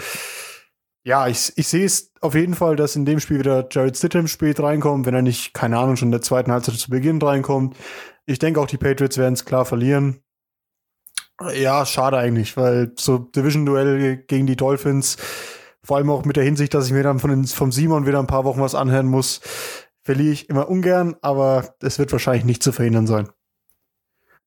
[1.03, 4.27] ja, ich, ich sehe es auf jeden Fall, dass in dem Spiel wieder Jared Stidham
[4.27, 7.77] spät reinkommt, wenn er nicht, keine Ahnung, schon in der zweiten Halbzeit zu Beginn reinkommt.
[8.27, 10.23] Ich denke auch, die Patriots werden es klar verlieren.
[11.55, 15.17] Ja, schade eigentlich, weil so Division-Duell gegen die Dolphins,
[15.83, 18.19] vor allem auch mit der Hinsicht, dass ich mir dann von den, vom Simon wieder
[18.19, 19.41] ein paar Wochen was anhören muss,
[20.03, 23.31] verliere ich immer ungern, aber es wird wahrscheinlich nicht zu verhindern sein.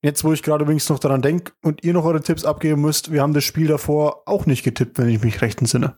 [0.04, 3.12] Jetzt, wo ich gerade übrigens noch daran denke und ihr noch eure Tipps abgeben müsst,
[3.12, 5.98] wir haben das Spiel davor auch nicht getippt, wenn ich mich recht entsinne.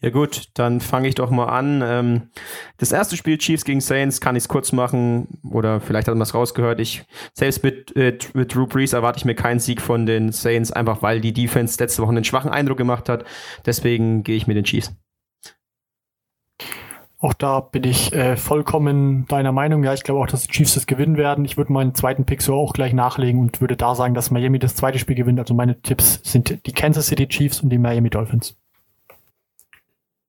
[0.00, 1.82] Ja gut, dann fange ich doch mal an.
[1.84, 2.30] Ähm,
[2.76, 6.22] das erste Spiel Chiefs gegen Saints kann ich es kurz machen oder vielleicht hat man
[6.22, 6.80] es rausgehört.
[6.80, 10.70] Ich selbst mit, äh, mit Drew Brees erwarte ich mir keinen Sieg von den Saints,
[10.70, 13.24] einfach weil die Defense letzte Woche einen schwachen Eindruck gemacht hat.
[13.64, 14.94] Deswegen gehe ich mit den Chiefs.
[17.18, 19.82] Auch da bin ich äh, vollkommen deiner Meinung.
[19.82, 21.46] Ja, ich glaube auch, dass die Chiefs das gewinnen werden.
[21.46, 24.58] Ich würde meinen zweiten Pick so auch gleich nachlegen und würde da sagen, dass Miami
[24.58, 25.40] das zweite Spiel gewinnt.
[25.40, 28.58] Also meine Tipps sind die Kansas City Chiefs und die Miami Dolphins.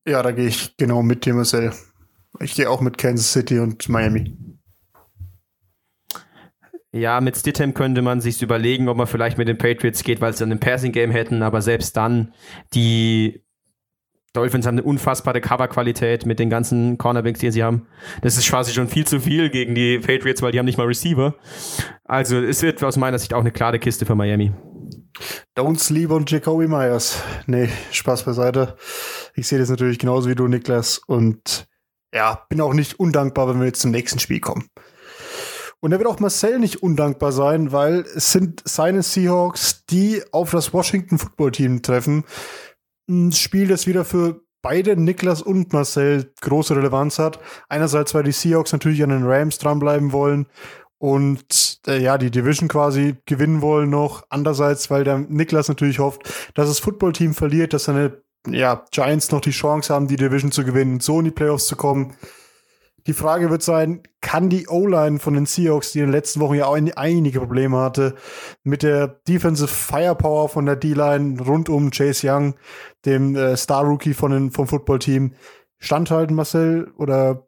[0.07, 1.73] Ja, da gehe ich genau mit dir, Marcel.
[2.39, 4.37] Ich gehe auch mit Kansas City und Miami.
[6.93, 10.31] Ja, mit Stidham könnte man sich überlegen, ob man vielleicht mit den Patriots geht, weil
[10.31, 12.33] sie dann ein Passing-Game hätten, aber selbst dann,
[12.73, 13.43] die
[14.31, 17.87] Dolphins haben eine unfassbare Coverqualität mit den ganzen Cornerbacks, die sie haben.
[18.21, 20.87] Das ist quasi schon viel zu viel gegen die Patriots, weil die haben nicht mal
[20.87, 21.35] Receiver.
[22.05, 24.53] Also es wird aus meiner Sicht auch eine klare Kiste für Miami.
[25.55, 27.21] Don't sleep on Jacoby Myers.
[27.45, 28.75] Nee, Spaß beiseite.
[29.35, 30.99] Ich sehe das natürlich genauso wie du, Niklas.
[31.07, 31.67] Und
[32.13, 34.69] ja, bin auch nicht undankbar, wenn wir jetzt zum nächsten Spiel kommen.
[35.79, 40.51] Und er wird auch Marcel nicht undankbar sein, weil es sind seine Seahawks, die auf
[40.51, 42.23] das Washington Football Team treffen.
[43.09, 47.39] Ein Spiel, das wieder für beide, Niklas und Marcel, große Relevanz hat.
[47.69, 50.47] Einerseits, weil die Seahawks natürlich an den Rams dranbleiben wollen
[50.99, 54.23] und äh, ja, die Division quasi gewinnen wollen noch.
[54.29, 56.23] Andererseits, weil der Niklas natürlich hofft,
[56.55, 60.63] dass das Footballteam verliert, dass seine ja, Giants noch die Chance haben, die Division zu
[60.63, 62.15] gewinnen und so in die Playoffs zu kommen.
[63.05, 66.55] Die Frage wird sein, kann die O-Line von den Seahawks, die in den letzten Wochen
[66.55, 68.15] ja auch einige Probleme hatte,
[68.63, 72.55] mit der Defensive Firepower von der D-Line rund um Chase Young,
[73.05, 75.33] dem äh, Star-Rookie von vom Footballteam,
[75.79, 76.91] standhalten, Marcel?
[76.97, 77.46] Oder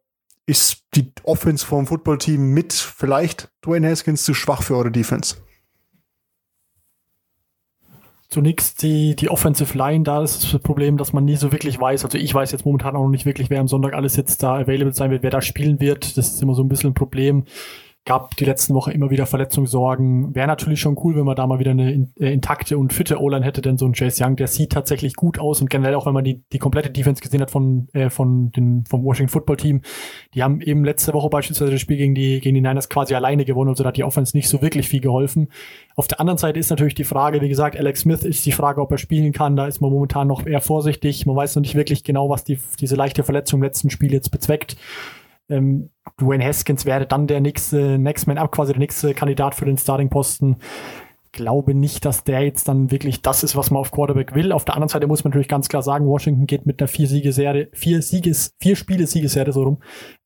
[0.49, 5.35] ist die Offense vom Footballteam mit vielleicht Dwayne Haskins zu schwach für eure Defense?
[8.29, 12.03] Zunächst die, die Offensive Line, da ist das Problem, dass man nie so wirklich weiß.
[12.03, 14.55] Also ich weiß jetzt momentan auch noch nicht wirklich, wer am Sonntag alles jetzt da
[14.55, 16.17] available sein wird, wer da spielen wird.
[16.17, 17.45] Das ist immer so ein bisschen ein Problem
[18.05, 20.33] gab die letzten Woche immer wieder Verletzungssorgen.
[20.33, 23.45] Wäre natürlich schon cool, wenn man da mal wieder eine äh, intakte und fitte O-Line
[23.45, 26.13] hätte, denn so ein Chase Young, der sieht tatsächlich gut aus und generell auch, wenn
[26.13, 29.81] man die, die komplette Defense gesehen hat von, äh, von den, vom Washington Football Team.
[30.33, 33.45] Die haben eben letzte Woche beispielsweise das Spiel gegen die, gegen die Niners quasi alleine
[33.45, 35.49] gewonnen, also da hat die Offense nicht so wirklich viel geholfen.
[35.95, 38.81] Auf der anderen Seite ist natürlich die Frage, wie gesagt, Alex Smith ist die Frage,
[38.81, 39.57] ob er spielen kann.
[39.57, 41.25] Da ist man momentan noch eher vorsichtig.
[41.25, 44.29] Man weiß noch nicht wirklich genau, was die, diese leichte Verletzung im letzten Spiel jetzt
[44.29, 44.77] bezweckt.
[45.49, 49.65] Ähm, Dwayne Haskins wäre dann der nächste Next Man Up, quasi der nächste Kandidat für
[49.65, 50.57] den Starting-Posten.
[51.31, 54.51] Glaube nicht, dass der jetzt dann wirklich das ist, was man auf Quarterback will.
[54.51, 57.07] Auf der anderen Seite muss man natürlich ganz klar sagen, Washington geht mit einer vier
[57.07, 59.77] Siegeserie, vier Sieges, vier Spiele Siegeserie so rum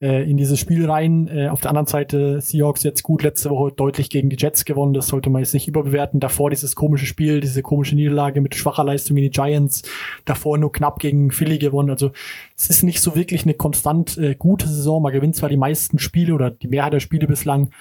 [0.02, 1.28] äh, in dieses Spiel rein.
[1.28, 4.94] Äh, auf der anderen Seite Seahawks jetzt gut letzte Woche deutlich gegen die Jets gewonnen.
[4.94, 6.22] Das sollte man jetzt nicht überbewerten.
[6.22, 9.82] Davor dieses komische Spiel, diese komische Niederlage mit schwacher Leistung in die Giants.
[10.24, 11.90] Davor nur knapp gegen Philly gewonnen.
[11.90, 12.12] Also
[12.64, 15.02] es ist nicht so wirklich eine konstant äh, gute Saison.
[15.02, 17.72] Man gewinnt zwar die meisten Spiele oder die Mehrheit der Spiele bislang,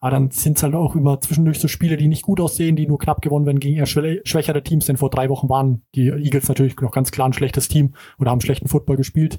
[0.00, 2.88] aber dann sind es halt auch immer zwischendurch so Spiele, die nicht gut aussehen, die
[2.88, 6.48] nur knapp gewonnen werden gegen eher schwächere Teams, denn vor drei Wochen waren die Eagles
[6.48, 9.38] natürlich noch ganz klar ein schlechtes Team oder haben schlechten Football gespielt.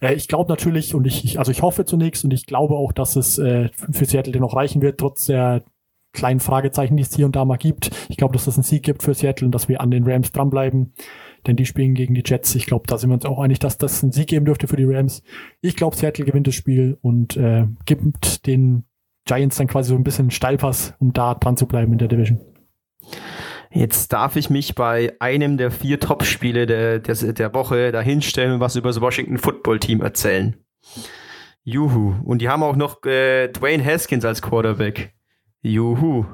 [0.00, 2.92] Äh, ich glaube natürlich und ich, ich, also ich hoffe zunächst und ich glaube auch,
[2.92, 5.64] dass es äh, für Seattle dennoch reichen wird, trotz der
[6.12, 7.90] kleinen Fragezeichen, die es hier und da mal gibt.
[8.08, 10.32] Ich glaube, dass das einen Sieg gibt für Seattle und dass wir an den Rams
[10.32, 10.94] dranbleiben.
[11.46, 12.54] Denn die spielen gegen die Jets.
[12.54, 14.76] Ich glaube, da sind wir uns auch einig, dass das einen Sieg geben dürfte für
[14.76, 15.22] die Rams.
[15.60, 18.84] Ich glaube, Seattle gewinnt das Spiel und äh, gibt den
[19.26, 22.40] Giants dann quasi so ein bisschen Steilpass, um da dran zu bleiben in der Division.
[23.70, 28.60] Jetzt darf ich mich bei einem der vier Top-Spiele der, der, der Woche dahinstellen und
[28.60, 30.56] was über das Washington Football Team erzählen.
[31.62, 32.14] Juhu.
[32.24, 35.14] Und die haben auch noch äh, Dwayne Haskins als Quarterback.
[35.62, 36.24] Juhu.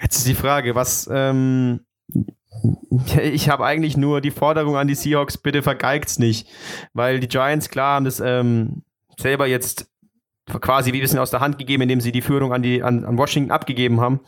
[0.00, 1.08] Jetzt ist die Frage, was.
[1.12, 1.80] Ähm,
[3.22, 6.48] ich habe eigentlich nur die Forderung an die Seahawks, bitte vergeigt's nicht.
[6.92, 8.82] Weil die Giants, klar, haben das ähm,
[9.18, 9.90] selber jetzt
[10.60, 13.04] quasi wie ein bisschen aus der Hand gegeben, indem sie die Führung an, die, an,
[13.04, 14.20] an Washington abgegeben haben.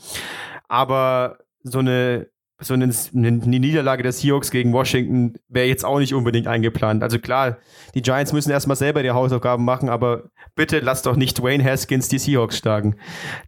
[0.68, 2.28] Aber so eine
[2.60, 7.04] so eine, eine Niederlage der Seahawks gegen Washington wäre jetzt auch nicht unbedingt eingeplant.
[7.04, 7.58] Also klar,
[7.94, 12.08] die Giants müssen erstmal selber die Hausaufgaben machen, aber bitte lasst doch nicht Dwayne Haskins
[12.08, 12.96] die Seahawks schlagen.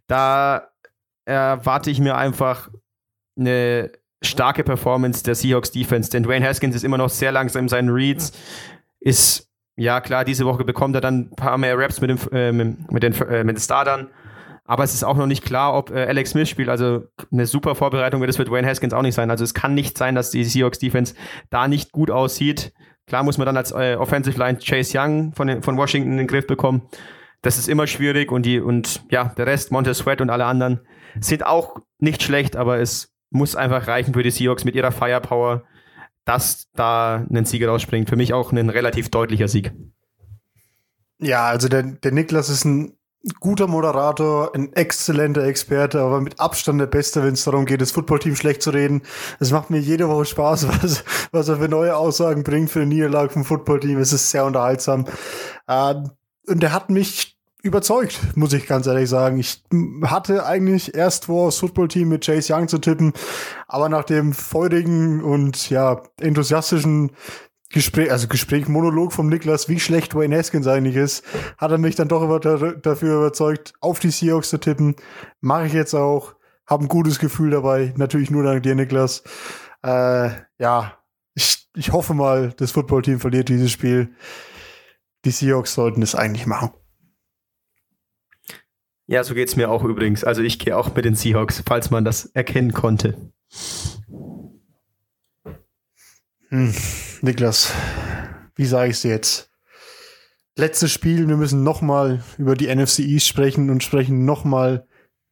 [0.07, 0.69] Da
[1.25, 2.69] erwarte ich mir einfach
[3.37, 3.91] eine
[4.21, 7.89] starke Performance der Seahawks Defense, denn Dwayne Haskins ist immer noch sehr langsam in seinen
[7.89, 8.33] Reads,
[8.99, 12.51] ist ja klar, diese Woche bekommt er dann ein paar mehr Raps mit, dem, äh,
[12.51, 14.09] mit, den, äh, mit den Startern
[14.71, 16.69] aber es ist auch noch nicht klar, ob äh, Alex Smith spielt.
[16.69, 19.29] Also eine super Vorbereitung wird es für Dwayne Haskins auch nicht sein.
[19.29, 21.13] Also es kann nicht sein, dass die Seahawks Defense
[21.49, 22.71] da nicht gut aussieht.
[23.05, 26.27] Klar muss man dann als äh, Offensive Line Chase Young von, von Washington in den
[26.27, 26.83] Griff bekommen.
[27.41, 30.79] Das ist immer schwierig und die und ja, der Rest, Montez Sweat und alle anderen,
[31.19, 35.63] sind auch nicht schlecht, aber es muss einfach reichen für die Seahawks mit ihrer Firepower,
[36.25, 38.09] dass da ein Sieger rausspringt.
[38.09, 39.73] Für mich auch ein relativ deutlicher Sieg.
[41.19, 42.93] Ja, also der, der Niklas ist ein
[43.39, 47.91] guter Moderator, ein exzellenter Experte, aber mit Abstand der Beste, wenn es darum geht, das
[47.91, 49.03] Footballteam schlecht zu reden.
[49.39, 52.89] Es macht mir jede Woche Spaß, was, was er für neue Aussagen bringt für eine
[52.89, 53.99] Niederlage vom Footballteam.
[53.99, 55.05] Es ist sehr unterhaltsam.
[55.67, 55.95] Äh,
[56.47, 59.37] und er hat mich überzeugt, muss ich ganz ehrlich sagen.
[59.37, 59.63] Ich
[60.03, 63.13] hatte eigentlich erst vor, das Footballteam mit Chase Young zu tippen,
[63.67, 67.11] aber nach dem feurigen und ja enthusiastischen
[67.69, 71.23] Gespräch, also Gespräch, Monolog vom Niklas, wie schlecht Wayne Haskins eigentlich ist,
[71.57, 74.95] hat er mich dann doch dafür überzeugt, auf die Seahawks zu tippen.
[75.39, 76.35] Mache ich jetzt auch.
[76.65, 77.93] Habe ein gutes Gefühl dabei.
[77.97, 79.23] Natürlich nur dank dir, Niklas.
[79.83, 80.97] Äh, ja,
[81.33, 84.15] ich, ich hoffe mal, das Footballteam verliert dieses Spiel.
[85.25, 86.71] Die Seahawks sollten es eigentlich machen.
[89.07, 90.23] Ja, so geht's mir auch übrigens.
[90.23, 93.31] Also ich gehe auch mit den Seahawks, falls man das erkennen konnte.
[96.49, 96.73] Hm,
[97.21, 97.73] Niklas,
[98.55, 99.51] wie sage ich es jetzt?
[100.57, 104.87] Letztes Spiel, wir müssen nochmal über die NFC East sprechen und sprechen nochmal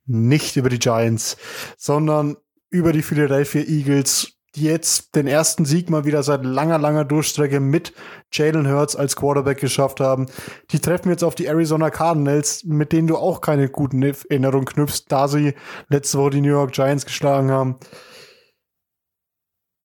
[0.06, 1.38] nicht über die Giants,
[1.78, 2.38] sondern
[2.70, 7.94] über die Philadelphia Eagles, jetzt den ersten Sieg mal wieder seit langer, langer Durchstrecke mit
[8.32, 10.28] Jalen Hurts als Quarterback geschafft haben.
[10.72, 15.06] Die treffen jetzt auf die Arizona Cardinals, mit denen du auch keine guten Erinnerungen knüpfst,
[15.08, 15.54] da sie
[15.90, 17.78] letzte Woche die New York Giants geschlagen haben.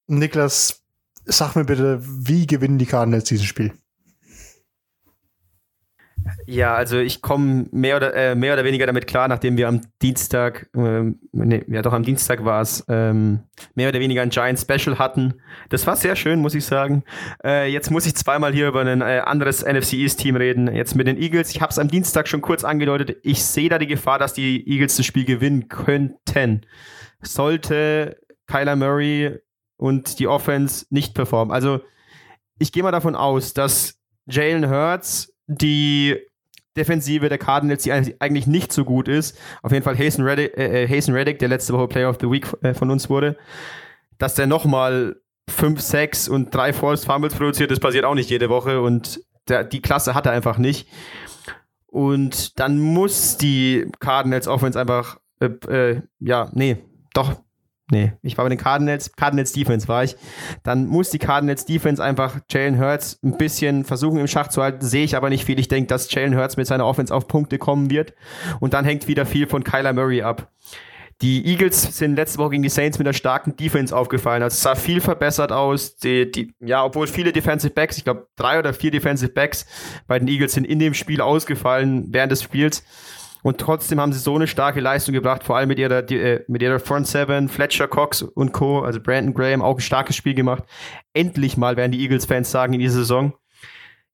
[0.06, 0.84] Niklas,
[1.26, 3.72] Sag mir bitte, wie gewinnen die Cardinals dieses Spiel?
[6.46, 9.80] Ja, also ich komme mehr oder äh, mehr oder weniger damit klar, nachdem wir am
[10.02, 13.40] Dienstag, ähm, nee, ja doch am Dienstag war es, ähm,
[13.74, 15.34] mehr oder weniger ein Giant Special hatten.
[15.70, 17.04] Das war sehr schön, muss ich sagen.
[17.42, 20.72] Äh, jetzt muss ich zweimal hier über ein äh, anderes NFC East Team reden.
[20.72, 21.50] Jetzt mit den Eagles.
[21.50, 23.16] Ich habe es am Dienstag schon kurz angedeutet.
[23.22, 26.66] Ich sehe da die Gefahr, dass die Eagles das Spiel gewinnen könnten.
[27.22, 29.38] Sollte Kyler Murray
[29.76, 31.52] und die Offense nicht performen.
[31.54, 31.80] Also
[32.58, 36.16] ich gehe mal davon aus, dass Jalen Hurts die
[36.76, 40.84] Defensive der Cardinals, die eigentlich nicht so gut ist, auf jeden Fall Hasten Reddick, äh,
[40.84, 43.36] äh Reddick der letzte Woche Player of the Week äh, von uns wurde,
[44.18, 45.16] dass der nochmal
[45.48, 49.62] 5, 6 und 3 Forced Fumbles produziert, das passiert auch nicht jede Woche und der,
[49.62, 50.88] die Klasse hat er einfach nicht.
[51.86, 56.78] Und dann muss die Cardinals Offense einfach, äh, äh, ja, nee,
[57.12, 57.36] doch,
[57.90, 60.16] Nee, ich war bei den Cardinals, Cardinals Defense war ich.
[60.62, 64.84] Dann muss die Cardinals Defense einfach Jalen Hurts ein bisschen versuchen im Schach zu halten.
[64.84, 65.58] Sehe ich aber nicht viel.
[65.58, 68.14] Ich denke, dass Jalen Hurts mit seiner Offense auf Punkte kommen wird.
[68.60, 70.50] Und dann hängt wieder viel von Kyler Murray ab.
[71.20, 74.42] Die Eagles sind letzte Woche gegen die Saints mit einer starken Defense aufgefallen.
[74.42, 75.96] Also es sah viel verbessert aus.
[75.96, 79.66] Die, die, ja, obwohl viele Defensive Backs, ich glaube drei oder vier Defensive Backs
[80.06, 82.82] bei den Eagles sind in dem Spiel ausgefallen während des Spiels.
[83.44, 86.44] Und trotzdem haben sie so eine starke Leistung gebracht, vor allem mit ihrer, die, äh,
[86.48, 90.32] mit ihrer Front Seven, Fletcher Cox und Co., also Brandon Graham, auch ein starkes Spiel
[90.32, 90.64] gemacht.
[91.12, 93.34] Endlich mal werden die Eagles-Fans sagen in dieser Saison.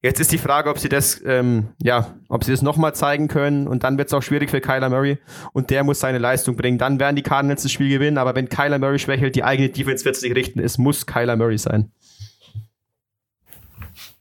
[0.03, 3.69] Jetzt ist die Frage, ob sie das, ähm, ja, ob sie das nochmal zeigen können
[3.69, 5.19] und dann wird es auch schwierig für Kyler Murray
[5.53, 6.79] und der muss seine Leistung bringen.
[6.79, 10.05] Dann werden die Cardinals das Spiel gewinnen, aber wenn Kyler Murray schwächelt, die eigene Defense
[10.05, 10.59] wird sich richten.
[10.59, 11.93] Es muss Kyler Murray sein.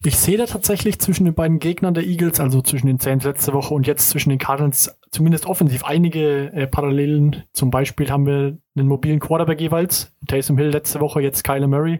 [0.01, 3.51] Ich sehe da tatsächlich zwischen den beiden Gegnern der Eagles, also zwischen den Saints letzte
[3.51, 7.43] Woche und jetzt zwischen den Cardinals, zumindest offensiv einige äh, Parallelen.
[7.51, 11.99] Zum Beispiel haben wir einen mobilen Quarterback jeweils, Taysom Hill letzte Woche, jetzt Kyler Murray.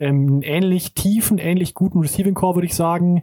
[0.00, 3.22] Ähm, einen ähnlich tiefen, ähnlich guten Receiving Core, würde ich sagen.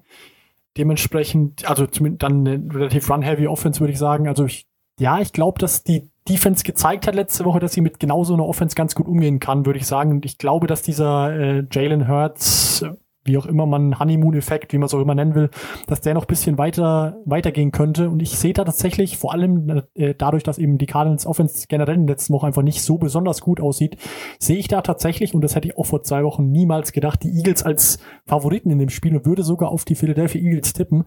[0.77, 4.29] Dementsprechend, also zumindest dann eine relativ run-heavy Offense, würde ich sagen.
[4.29, 4.67] Also ich,
[5.01, 8.33] ja, ich glaube, dass die Defense gezeigt hat letzte Woche, dass sie mit genau so
[8.33, 10.12] einer Offense ganz gut umgehen kann, würde ich sagen.
[10.12, 12.86] Und ich glaube, dass dieser äh, Jalen Hurts
[13.25, 15.49] wie auch immer man Honeymoon-Effekt, wie man es auch immer nennen will,
[15.88, 18.09] dass der noch bisschen weiter weitergehen könnte.
[18.09, 21.95] Und ich sehe da tatsächlich, vor allem äh, dadurch, dass eben die Cardinals Offense generell
[21.95, 23.97] in den letzten Wochen einfach nicht so besonders gut aussieht,
[24.39, 27.36] sehe ich da tatsächlich, und das hätte ich auch vor zwei Wochen niemals gedacht, die
[27.38, 31.05] Eagles als Favoriten in dem Spiel und würde sogar auf die Philadelphia Eagles tippen.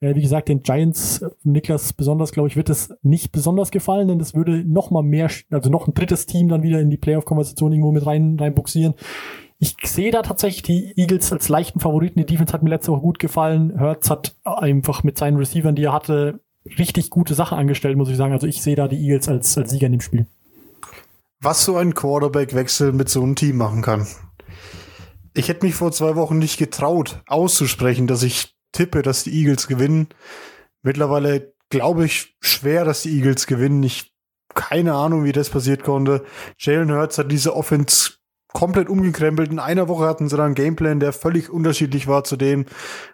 [0.00, 4.08] Äh, wie gesagt, den Giants, äh, Niklas besonders, glaube ich, wird es nicht besonders gefallen,
[4.08, 6.96] denn das würde noch mal mehr, also noch ein drittes Team dann wieder in die
[6.96, 8.94] Playoff-Konversation irgendwo mit rein, rein buxieren.
[9.64, 12.18] Ich sehe da tatsächlich die Eagles als leichten Favoriten.
[12.18, 13.72] Die Defense hat mir letzte Woche gut gefallen.
[13.78, 16.40] Hertz hat einfach mit seinen Receivern, die er hatte,
[16.78, 18.34] richtig gute Sachen angestellt, muss ich sagen.
[18.34, 20.26] Also ich sehe da die Eagles als, als Sieger in dem Spiel.
[21.40, 24.06] Was so ein Quarterback-Wechsel mit so einem Team machen kann.
[25.32, 29.66] Ich hätte mich vor zwei Wochen nicht getraut, auszusprechen, dass ich tippe, dass die Eagles
[29.66, 30.08] gewinnen.
[30.82, 33.82] Mittlerweile glaube ich schwer, dass die Eagles gewinnen.
[33.82, 34.12] Ich
[34.54, 36.22] keine Ahnung, wie das passiert konnte.
[36.58, 38.18] Jalen Hurts hat diese Offense
[38.54, 39.50] komplett umgekrempelt.
[39.50, 42.64] In einer Woche hatten sie dann einen Gameplan, der völlig unterschiedlich war zu dem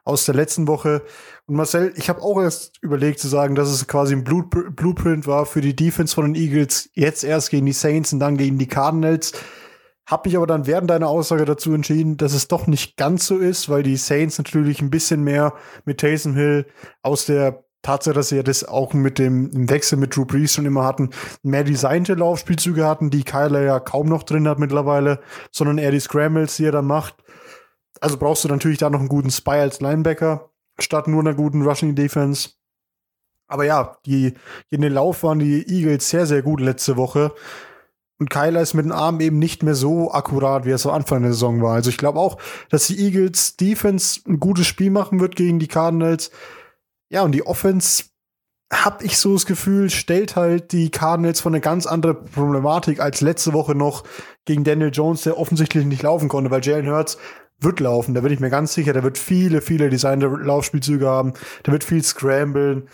[0.05, 1.03] aus der letzten Woche.
[1.47, 5.47] Und Marcel, ich habe auch erst überlegt zu sagen, dass es quasi ein Blueprint war
[5.47, 6.91] für die Defense von den Eagles.
[6.95, 9.33] Jetzt erst gegen die Saints und dann gegen die Cardinals.
[10.07, 13.39] Hab mich aber dann während deiner Aussage dazu entschieden, dass es doch nicht ganz so
[13.39, 16.67] ist, weil die Saints natürlich ein bisschen mehr mit Taysom Hill
[17.03, 20.67] aus der Tatsache, dass sie ja das auch mit dem Wechsel mit Drew Brees schon
[20.67, 21.11] immer hatten,
[21.43, 26.01] mehr designte Laufspielzüge hatten, die Kyler ja kaum noch drin hat mittlerweile, sondern eher die
[26.01, 27.17] Scrambles, die er dann macht.
[28.01, 31.63] Also brauchst du natürlich da noch einen guten Spy als Linebacker, statt nur einer guten
[31.63, 32.51] Rushing Defense.
[33.49, 34.35] Aber ja, die,
[34.71, 37.33] in den Lauf waren die Eagles sehr, sehr gut letzte Woche.
[38.19, 41.23] Und Kyler ist mit dem Arm eben nicht mehr so akkurat, wie er so Anfang
[41.23, 41.75] der Saison war.
[41.75, 42.37] Also ich glaube auch,
[42.69, 46.31] dass die Eagles Defense ein gutes Spiel machen wird gegen die Cardinals.
[47.11, 48.05] Ja, und die Offense,
[48.73, 53.21] hab ich so das Gefühl, stellt halt die Cardinals von eine ganz andere Problematik als
[53.21, 54.05] letzte Woche noch
[54.45, 57.19] gegen Daniel Jones, der offensichtlich nicht laufen konnte, weil Jalen Hurts
[57.59, 61.35] wird laufen, da bin ich mir ganz sicher, der wird viele, viele designte Laufspielzüge haben,
[61.67, 62.89] der wird viel scramblen,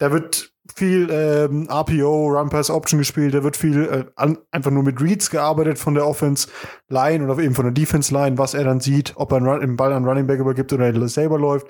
[0.00, 4.70] der wird viel ähm, RPO, Run Pass Option gespielt, da wird viel äh, an, einfach
[4.70, 6.48] nur mit Reads gearbeitet von der Offense
[6.88, 9.76] Line oder eben von der Defense Line, was er dann sieht, ob er einen, einen
[9.76, 11.68] Ball an Running Back übergibt oder er selber läuft.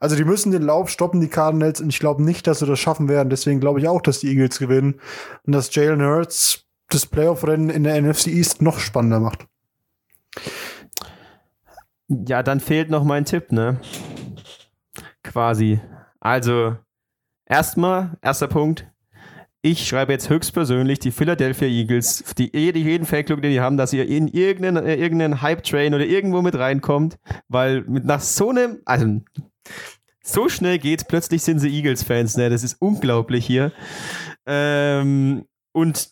[0.00, 2.78] Also die müssen den Lauf stoppen, die Cardinals, und ich glaube nicht, dass sie das
[2.78, 3.30] schaffen werden.
[3.30, 5.00] Deswegen glaube ich auch, dass die Eagles gewinnen
[5.44, 9.46] und dass Jalen Hurts das Playoff-Rennen in der NFC East noch spannender macht.
[12.08, 13.80] Ja, dann fehlt noch mein Tipp, ne?
[15.22, 15.80] Quasi.
[16.20, 16.76] Also,
[17.44, 18.90] erstmal, erster Punkt.
[19.60, 23.92] Ich schreibe jetzt höchstpersönlich die Philadelphia Eagles, die, die jeden Fanclub, den die haben, dass
[23.92, 28.78] ihr in irgendeinen, äh, irgendeinen Hype-Train oder irgendwo mit reinkommt, weil mit nach so einem,
[28.84, 29.20] also
[30.22, 32.50] so schnell geht's, plötzlich sind sie Eagles-Fans, ne?
[32.50, 33.72] Das ist unglaublich hier.
[34.46, 36.10] Ähm, und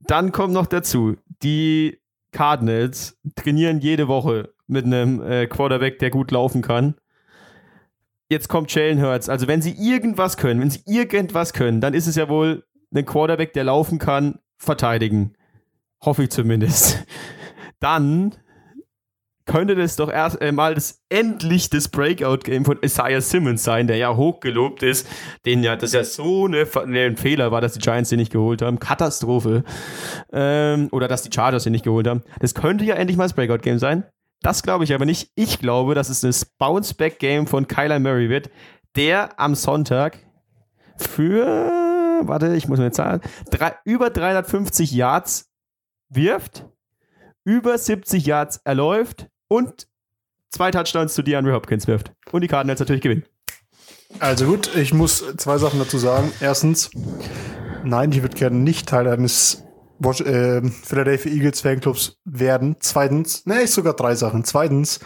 [0.00, 1.98] dann kommt noch dazu, die
[2.32, 6.94] Cardinals trainieren jede Woche mit einem äh, Quarterback, der gut laufen kann.
[8.28, 9.28] Jetzt kommt Jalen Hurts.
[9.28, 13.06] Also wenn sie irgendwas können, wenn sie irgendwas können, dann ist es ja wohl ein
[13.06, 15.34] Quarterback, der laufen kann, verteidigen.
[16.04, 17.04] Hoffe ich zumindest.
[17.80, 18.34] Dann
[19.48, 23.96] könnte das doch erst äh, mal das endlich das Breakout-Game von Isaiah Simmons sein, der
[23.96, 25.08] ja hochgelobt ist,
[25.46, 28.30] den ja, das ja so eine, ne, ein Fehler war, dass die Giants den nicht
[28.30, 28.78] geholt haben.
[28.78, 29.64] Katastrophe.
[30.32, 32.22] Ähm, oder dass die Chargers den nicht geholt haben.
[32.38, 34.04] Das könnte ja endlich mal das Breakout-Game sein.
[34.42, 35.32] Das glaube ich aber nicht.
[35.34, 38.50] Ich glaube, dass es das Bounce-Back-Game von Kyler Murray wird,
[38.94, 40.18] der am Sonntag
[40.98, 45.50] für, warte, ich muss mir zahlen, drei, über 350 Yards
[46.10, 46.66] wirft,
[47.44, 49.88] über 70 Yards erläuft und
[50.50, 52.12] zwei Touchdowns zu DeAndre Hopkins wirft.
[52.30, 53.24] Und die Cardinals natürlich gewinnen.
[54.20, 56.32] Also gut, ich muss zwei Sachen dazu sagen.
[56.40, 56.90] Erstens,
[57.84, 59.64] nein, ich würde gerne nicht Teil eines
[60.02, 62.76] äh, Philadelphia Eagles Fanclubs werden.
[62.80, 64.44] Zweitens, ne, ich sogar drei Sachen.
[64.44, 65.00] Zweitens,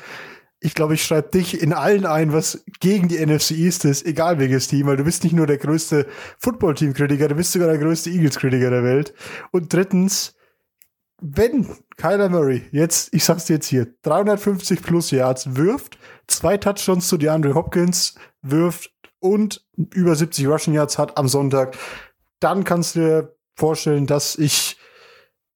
[0.60, 4.38] ich glaube, ich schreibe dich in allen ein, was gegen die NFC East ist, egal
[4.38, 6.06] welches Team, weil du bist nicht nur der größte
[6.38, 9.12] Football-Team-Kritiker, du bist sogar der größte Eagles-Kritiker der Welt.
[9.50, 10.36] Und drittens,
[11.22, 11.66] wenn
[11.96, 17.16] Kyler Murray jetzt, ich sag's dir jetzt hier, 350 plus Yards wirft, zwei Touchdowns zu
[17.16, 21.78] DeAndre Hopkins wirft und über 70 Rushing Yards hat am Sonntag,
[22.40, 24.76] dann kannst du dir vorstellen, dass ich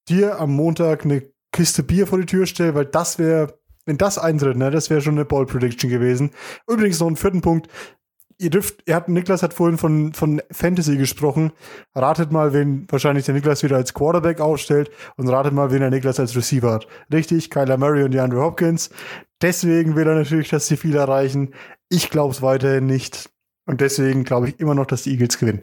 [0.09, 4.19] dir am Montag eine Kiste Bier vor die Tür stelle, weil das wäre, wenn das
[4.19, 6.31] eintritt, ne, das wäre schon eine Ball Prediction gewesen.
[6.69, 7.69] Übrigens noch einen vierten Punkt
[8.39, 11.53] ihr dürft, er hat, Niklas hat vorhin von, von Fantasy gesprochen.
[11.95, 15.91] Ratet mal, wen wahrscheinlich der Niklas wieder als Quarterback aufstellt und ratet mal, wen der
[15.91, 16.87] Niklas als Receiver hat.
[17.13, 18.91] Richtig, Kyler Murray und DeAndre Hopkins.
[19.41, 21.55] Deswegen will er natürlich, dass sie viel erreichen.
[21.89, 23.31] Ich glaube es weiterhin nicht.
[23.67, 25.63] Und deswegen glaube ich immer noch, dass die Eagles gewinnen.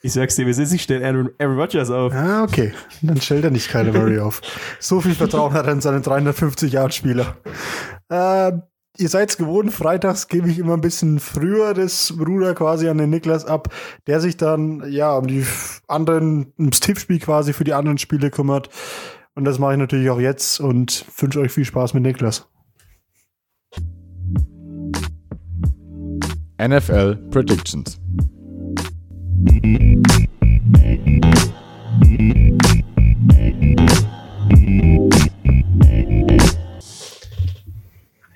[0.00, 2.12] Ich sag's dir, wir sind, ich stelle Aaron, Aaron Rodgers auf.
[2.14, 2.72] Ah, okay.
[3.02, 4.40] Dann stellt er nicht Kyler Murray auf.
[4.78, 7.36] So viel Vertrauen hat er in seinen 350 Yard Spieler.
[8.08, 8.52] Äh,
[8.98, 13.10] ihr seid gewohnt, freitags gebe ich immer ein bisschen früher das Ruder quasi an den
[13.10, 13.68] Niklas ab,
[14.06, 15.44] der sich dann ja um die
[15.88, 18.68] anderen, ums Tippspiel quasi für die anderen Spiele kümmert.
[19.34, 22.48] Und das mache ich natürlich auch jetzt und wünsche euch viel Spaß mit Niklas.
[26.58, 28.00] NFL Predictions.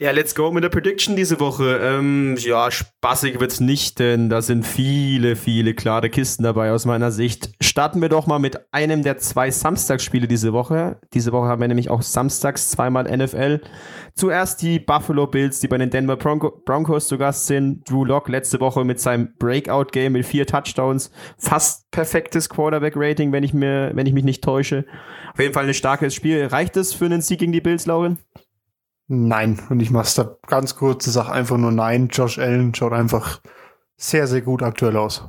[0.02, 1.78] Ja, let's go mit der Prediction diese Woche.
[1.82, 7.10] Ähm, ja, spaßig wird's nicht, denn da sind viele, viele klare Kisten dabei aus meiner
[7.10, 7.50] Sicht.
[7.60, 10.98] Starten wir doch mal mit einem der zwei Samstagsspiele diese Woche.
[11.12, 13.60] Diese Woche haben wir nämlich auch samstags zweimal NFL.
[14.14, 17.86] Zuerst die Buffalo Bills, die bei den Denver Bronco Broncos zu Gast sind.
[17.86, 21.10] Drew Lock letzte Woche mit seinem Breakout-Game mit vier Touchdowns.
[21.36, 24.86] Fast perfektes Quarterback-Rating, wenn ich mir, wenn ich mich nicht täusche.
[25.34, 26.46] Auf jeden Fall ein starkes Spiel.
[26.46, 28.18] Reicht es für einen Sieg gegen die Bills, Lauren?
[29.12, 29.58] Nein.
[29.68, 32.10] Und ich mache da ganz kurz, sag einfach nur nein.
[32.12, 33.40] Josh Allen schaut einfach
[33.96, 35.28] sehr, sehr gut aktuell aus.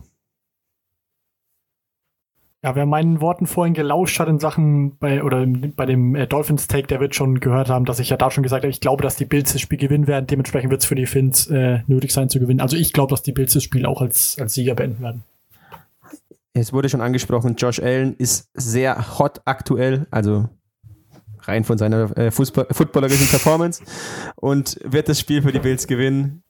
[2.63, 6.67] Ja, wer meinen Worten vorhin gelauscht hat in Sachen bei oder bei dem äh, Dolphins
[6.67, 9.01] Take, der wird schon gehört haben, dass ich ja da schon gesagt habe, ich glaube,
[9.01, 10.27] dass die Bills das Spiel gewinnen werden.
[10.27, 12.61] Dementsprechend wird es für die Finns äh, nötig sein zu gewinnen.
[12.61, 15.23] Also ich glaube, dass die Bills das Spiel auch als, als Sieger beenden werden.
[16.53, 20.49] Es wurde schon angesprochen, Josh Allen ist sehr hot aktuell, also
[21.43, 23.83] rein von seiner äh, Fußball footballerischen Performance
[24.35, 26.43] und wird das Spiel für die Bills gewinnen.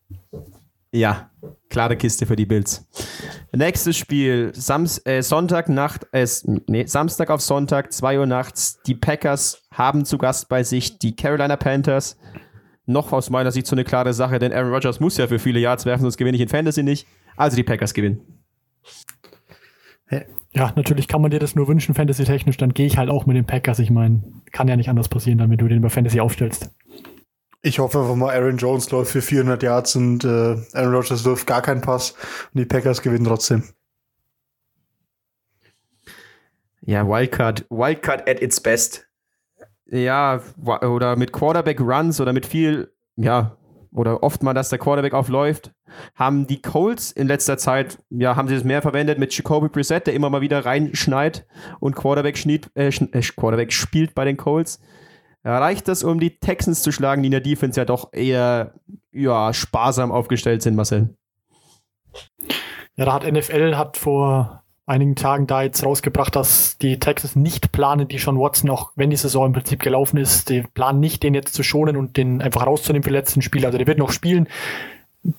[0.93, 1.31] Ja,
[1.69, 2.85] klare Kiste für die Bills.
[3.53, 6.27] Nächstes Spiel, Sams äh, Sonntagnacht, äh,
[6.67, 8.81] nee, Samstag auf Sonntag, 2 Uhr nachts.
[8.85, 12.17] Die Packers haben zu Gast bei sich die Carolina Panthers.
[12.85, 15.59] Noch aus meiner Sicht so eine klare Sache, denn Aaron Rodgers muss ja für viele
[15.59, 17.07] Yards werfen, sonst gewinne ich in Fantasy nicht.
[17.37, 18.41] Also die Packers gewinnen.
[20.53, 22.57] Ja, natürlich kann man dir das nur wünschen, Fantasy-technisch.
[22.57, 23.79] Dann gehe ich halt auch mit den Packers.
[23.79, 24.21] Ich meine,
[24.51, 26.69] kann ja nicht anders passieren, dann, wenn du den bei Fantasy aufstellst.
[27.61, 31.45] Ich hoffe einfach mal, Aaron Jones läuft für 400 Yards und äh, Aaron Rodgers wirft
[31.45, 32.11] gar keinen Pass
[32.53, 33.63] und die Packers gewinnen trotzdem.
[36.81, 39.07] Ja, Wildcard, Wildcard at its best.
[39.85, 43.55] Ja, oder mit Quarterback Runs oder mit viel, ja,
[43.93, 45.71] oder oft mal, dass der Quarterback aufläuft,
[46.15, 50.07] haben die Colts in letzter Zeit, ja, haben sie es mehr verwendet mit Jacoby Brissett,
[50.07, 51.45] der immer mal wieder reinschneit
[51.79, 54.79] und Quarterback, schniet, äh, äh, Quarterback spielt bei den Colts.
[55.43, 58.75] Reicht das, um die Texans zu schlagen, die in der Defense ja doch eher
[59.11, 61.15] ja, sparsam aufgestellt sind, Marcel?
[62.95, 67.71] Ja, da hat NFL hat vor einigen Tagen da jetzt rausgebracht, dass die Texans nicht
[67.71, 71.23] planen, die Sean Watson, auch wenn die Saison im Prinzip gelaufen ist, die planen nicht,
[71.23, 73.67] den jetzt zu schonen und den einfach rauszunehmen für die letzten Spiele.
[73.67, 74.47] Also der wird noch spielen.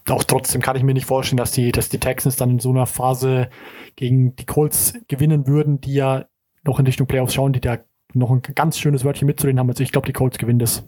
[0.08, 2.70] Auch trotzdem kann ich mir nicht vorstellen, dass die, dass die Texans dann in so
[2.70, 3.48] einer Phase
[3.96, 6.26] gegen die Colts gewinnen würden, die ja
[6.64, 7.78] noch in Richtung Playoffs schauen, die da
[8.14, 9.68] noch ein ganz schönes Wörtchen mitzureden haben.
[9.68, 10.84] Also ich glaube, die Colts gewinnen das.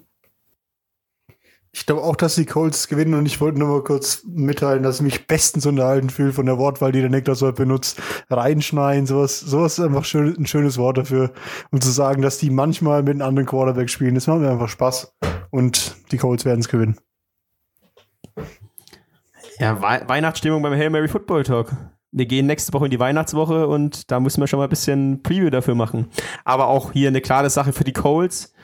[1.72, 4.97] Ich glaube auch, dass die Colts gewinnen und ich wollte nur mal kurz mitteilen, dass
[4.97, 8.01] ich mich bestens unterhalten fühle von der Wortwahl, die der Niklas heute benutzt.
[8.30, 11.32] Reinschneiden, sowas, sowas ist einfach schön, ein schönes Wort dafür,
[11.72, 14.14] um zu sagen, dass die manchmal mit einem anderen Quarterback spielen.
[14.14, 15.16] Das macht mir einfach Spaß
[15.51, 16.97] und die Colts werden es gewinnen.
[19.59, 21.72] Ja, We Weihnachtsstimmung beim Hail Mary Football Talk.
[22.11, 25.22] Wir gehen nächste Woche in die Weihnachtswoche und da müssen wir schon mal ein bisschen
[25.22, 26.09] Preview dafür machen.
[26.44, 28.55] Aber auch hier eine klare Sache für die Colts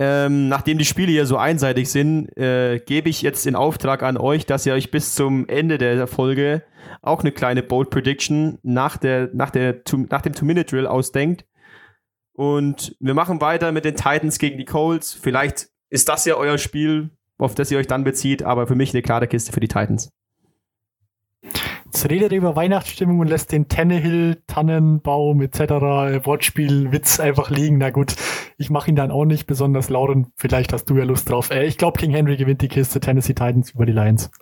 [0.00, 4.16] ähm, nachdem die Spiele hier so einseitig sind, äh, gebe ich jetzt den Auftrag an
[4.16, 6.64] euch, dass ihr euch bis zum Ende der Folge
[7.00, 11.44] auch eine kleine Bold Prediction nach, der, nach, der, nach dem Two-Minute-Drill ausdenkt.
[12.32, 15.14] Und wir machen weiter mit den Titans gegen die Colts.
[15.14, 18.92] Vielleicht ist das ja euer Spiel, auf das ihr euch dann bezieht, aber für mich
[18.92, 20.10] eine klare Kiste für die Titans.
[21.94, 25.60] Jetzt redet er über Weihnachtsstimmung und lässt den Tannehill, Tannenbaum etc.
[26.26, 27.78] Wortspiel, Witz einfach liegen.
[27.78, 28.16] Na gut,
[28.58, 29.90] ich mache ihn dann auch nicht besonders.
[29.90, 31.52] Lauren, vielleicht hast du ja Lust drauf.
[31.52, 34.32] Äh, ich glaube, King Henry gewinnt die Kiste Tennessee Titans über die Lions.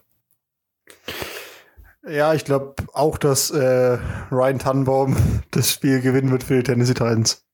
[2.09, 3.99] Ja, ich glaube auch, dass äh,
[4.31, 5.15] Ryan Tannenbaum
[5.51, 7.45] das Spiel gewinnen wird für die Tennessee Titans.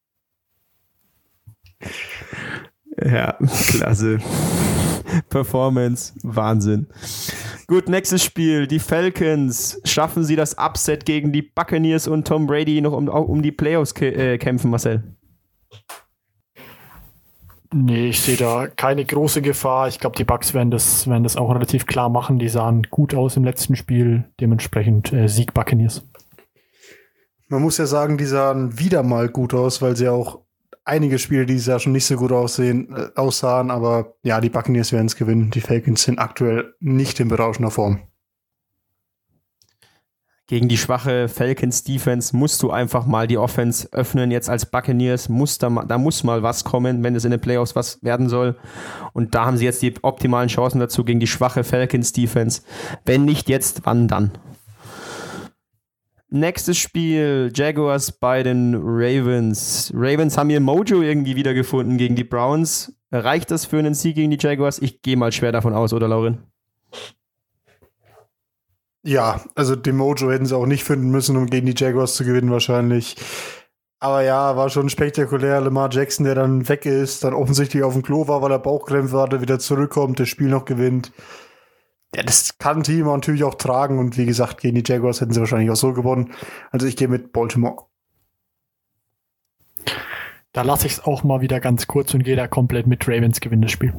[3.04, 3.36] Ja,
[3.72, 4.20] klasse.
[5.28, 6.86] Performance, Wahnsinn.
[7.66, 8.66] Gut, nächstes Spiel.
[8.66, 9.80] Die Falcons.
[9.84, 13.92] Schaffen sie das Upset gegen die Buccaneers und Tom Brady noch um, um die Playoffs
[14.00, 15.02] äh, kämpfen, Marcel?
[17.72, 19.88] Nee, ich sehe da keine große Gefahr.
[19.88, 22.38] Ich glaube, die Bucks werden das, werden das auch relativ klar machen.
[22.38, 24.24] Die sahen gut aus im letzten Spiel.
[24.40, 26.02] Dementsprechend äh, Sieg Buccaneers.
[27.48, 30.40] Man muss ja sagen, die sahen wieder mal gut aus, weil sie auch
[30.88, 33.70] einige Spiele dieses Jahr schon nicht so gut aussehen, äh, aussahen.
[33.70, 35.50] Aber ja, die Buccaneers werden es gewinnen.
[35.50, 38.00] Die Falcons sind aktuell nicht in berauschender Form.
[40.46, 44.30] Gegen die schwache Falcons Defense musst du einfach mal die Offense öffnen.
[44.30, 47.76] Jetzt als Buccaneers muss da, da muss mal was kommen, wenn es in den Playoffs
[47.76, 48.56] was werden soll.
[49.12, 52.62] Und da haben sie jetzt die optimalen Chancen dazu gegen die schwache Falcons Defense.
[53.04, 54.32] Wenn nicht jetzt, wann dann?
[56.30, 59.90] Nächstes Spiel, Jaguars bei den Ravens.
[59.94, 62.92] Ravens haben ihr Mojo irgendwie wiedergefunden gegen die Browns.
[63.10, 64.78] Reicht das für einen Sieg gegen die Jaguars?
[64.78, 66.42] Ich gehe mal schwer davon aus, oder Laurin?
[69.02, 72.26] Ja, also den Mojo hätten sie auch nicht finden müssen, um gegen die Jaguars zu
[72.26, 73.16] gewinnen wahrscheinlich.
[73.98, 75.62] Aber ja, war schon spektakulär.
[75.62, 79.18] Lamar Jackson, der dann weg ist, dann offensichtlich auf dem Klo war, weil er Bauchkrämpfe
[79.18, 81.10] hatte, wieder zurückkommt, das Spiel noch gewinnt.
[82.14, 85.32] Ja, das kann ein Team natürlich auch tragen und wie gesagt, gegen die Jaguars hätten
[85.32, 86.32] sie wahrscheinlich auch so gewonnen.
[86.70, 87.84] Also ich gehe mit Baltimore.
[90.52, 93.40] Da lasse ich es auch mal wieder ganz kurz und gehe da komplett mit Ravens
[93.40, 93.92] gewinnen das Spiel.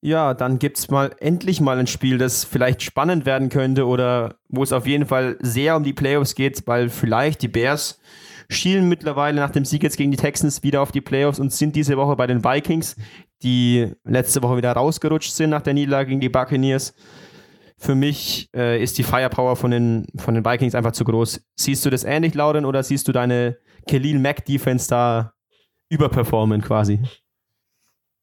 [0.00, 4.36] Ja, dann gibt es mal endlich mal ein Spiel, das vielleicht spannend werden könnte oder
[4.48, 8.00] wo es auf jeden Fall sehr um die Playoffs geht, weil vielleicht die Bears
[8.48, 11.76] schielen mittlerweile nach dem Sieg jetzt gegen die Texans wieder auf die Playoffs und sind
[11.76, 12.96] diese Woche bei den Vikings,
[13.42, 16.94] die letzte Woche wieder rausgerutscht sind nach der Niederlage gegen die Buccaneers.
[17.76, 21.40] Für mich äh, ist die Firepower von den, von den Vikings einfach zu groß.
[21.54, 23.58] Siehst du das ähnlich, Lauren, oder siehst du deine
[23.88, 25.32] Khalil Mack Defense da
[25.88, 27.00] überperformen quasi?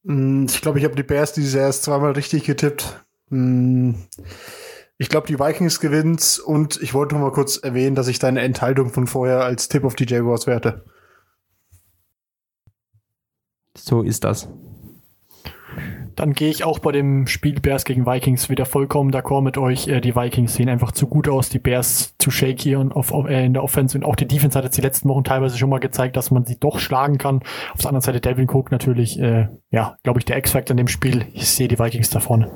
[0.04, 3.06] Mm, ich glaube, ich habe die Bears dieses erst zweimal richtig getippt.
[3.30, 3.94] Mm,
[4.98, 8.42] ich glaube, die Vikings gewinnt und ich wollte noch mal kurz erwähnen, dass ich deine
[8.42, 10.86] Enthaltung von vorher als Tipp auf die Jaguars werte.
[13.78, 14.50] So ist das.
[16.16, 19.88] Dann gehe ich auch bei dem Spiel Bears gegen Vikings wieder vollkommen d'accord mit euch.
[19.88, 23.46] Äh, die Vikings sehen einfach zu gut aus, die Bears zu shaky und auf, äh,
[23.46, 25.80] in der Offense und auch die Defense hat jetzt die letzten Wochen teilweise schon mal
[25.80, 27.42] gezeigt, dass man sie doch schlagen kann.
[27.74, 30.88] Auf der anderen Seite Devin Cook natürlich, äh, ja, glaube ich, der X-Factor in dem
[30.88, 31.28] Spiel.
[31.34, 32.50] Ich sehe die Vikings da vorne.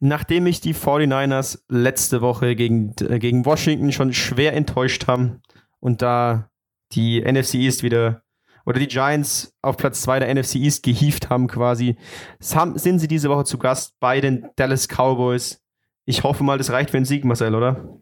[0.00, 5.42] Nachdem mich die 49ers letzte Woche gegen, äh, gegen Washington schon schwer enttäuscht haben
[5.80, 6.48] und da
[6.92, 8.22] die NFC East wieder
[8.68, 11.96] oder die Giants auf Platz 2 der NFC East gehievt haben quasi,
[12.38, 15.64] sind sie diese Woche zu Gast bei den Dallas Cowboys.
[16.04, 17.98] Ich hoffe mal, das reicht für einen Sieg, Marcel, oder?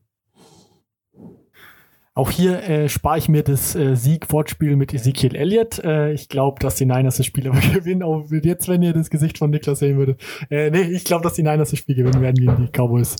[2.14, 5.78] Auch hier äh, spare ich mir das äh, Sieg-Wortspiel mit Ezekiel Elliott.
[5.84, 9.08] Äh, ich glaube, dass die Niners das Spiel aber gewinnen, auch jetzt, wenn ihr das
[9.08, 10.20] Gesicht von Niklas sehen würdet.
[10.50, 13.14] Äh, nee, ich glaube, dass die Niners das Spiel gewinnen werden gegen die Cowboys.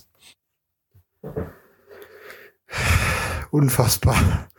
[3.51, 4.49] Unfassbar.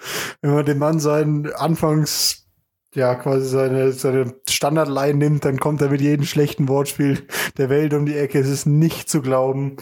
[0.41, 2.48] Wenn man dem Mann seinen Anfangs
[2.95, 7.27] ja, quasi seine, seine Standardline nimmt, dann kommt er mit jedem schlechten Wortspiel
[7.57, 8.39] der Welt um die Ecke.
[8.39, 9.77] Es ist nicht zu glauben.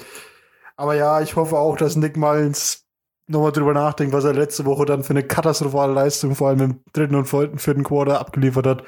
[0.77, 2.85] Aber ja, ich hoffe auch, dass Nick Mullins
[3.29, 6.81] nochmal drüber nachdenkt, was er letzte Woche dann für eine katastrophale Leistung, vor allem im
[6.93, 8.85] dritten und vierten Quarter abgeliefert hat.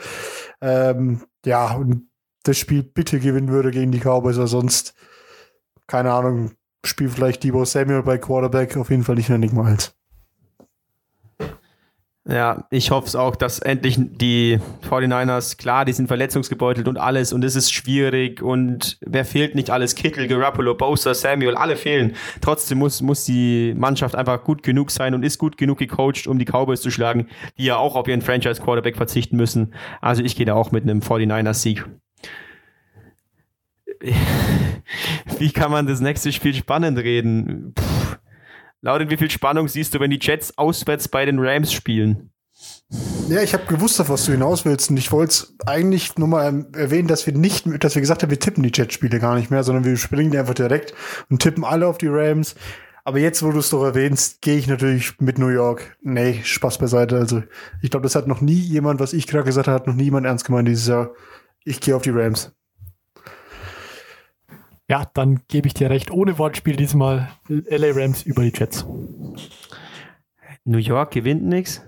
[0.61, 2.09] Ähm, ja, und
[2.45, 4.95] das Spiel bitte gewinnen würde gegen die Cowboys, oder sonst,
[5.87, 6.53] keine Ahnung,
[6.85, 9.98] spielt vielleicht Debo Samuel bei Quarterback, auf jeden Fall nicht mehr Nick Miles.
[12.31, 17.33] Ja, ich hoffe es auch, dass endlich die 49ers, klar, die sind verletzungsgebeutelt und alles
[17.33, 19.95] und es ist schwierig und wer fehlt nicht alles?
[19.95, 22.17] Kittel, Garoppolo, Bosa, Samuel, alle fehlen.
[22.43, 26.39] Trotzdem muss, muss die Mannschaft einfach gut genug sein und ist gut genug gecoacht, um
[26.39, 29.73] die Cowboys zu schlagen, die ja auch auf ihren Franchise-Quarterback verzichten müssen.
[30.03, 31.87] Also ich gehe da auch mit einem 49ers-Sieg.
[35.39, 37.73] Wie kann man das nächste Spiel spannend reden?
[37.75, 38.08] Puh
[38.81, 42.31] Laut wie viel Spannung siehst du, wenn die Jets auswärts bei den Rams spielen?
[43.29, 44.91] Ja, ich habe gewusst, auf was du hinaus willst.
[44.91, 48.41] Und ich wollte eigentlich nur mal erwähnen, dass wir nicht, dass wir gesagt haben, wir
[48.41, 50.95] tippen die Jets-Spiele gar nicht mehr, sondern wir springen die einfach direkt
[51.29, 52.55] und tippen alle auf die Rams.
[53.05, 55.97] Aber jetzt, wo du es doch erwähnst, gehe ich natürlich mit New York.
[56.03, 57.17] Nee, Spaß beiseite.
[57.17, 57.43] Also,
[57.83, 60.05] ich glaube, das hat noch nie jemand, was ich gerade gesagt habe, hat noch nie
[60.05, 61.11] jemand ernst gemeint dieses Jahr.
[61.65, 62.53] Ich gehe auf die Rams.
[64.89, 66.11] Ja, dann gebe ich dir recht.
[66.11, 68.87] Ohne Wortspiel diesmal LA Rams über die Jets.
[70.65, 71.83] New York gewinnt nichts.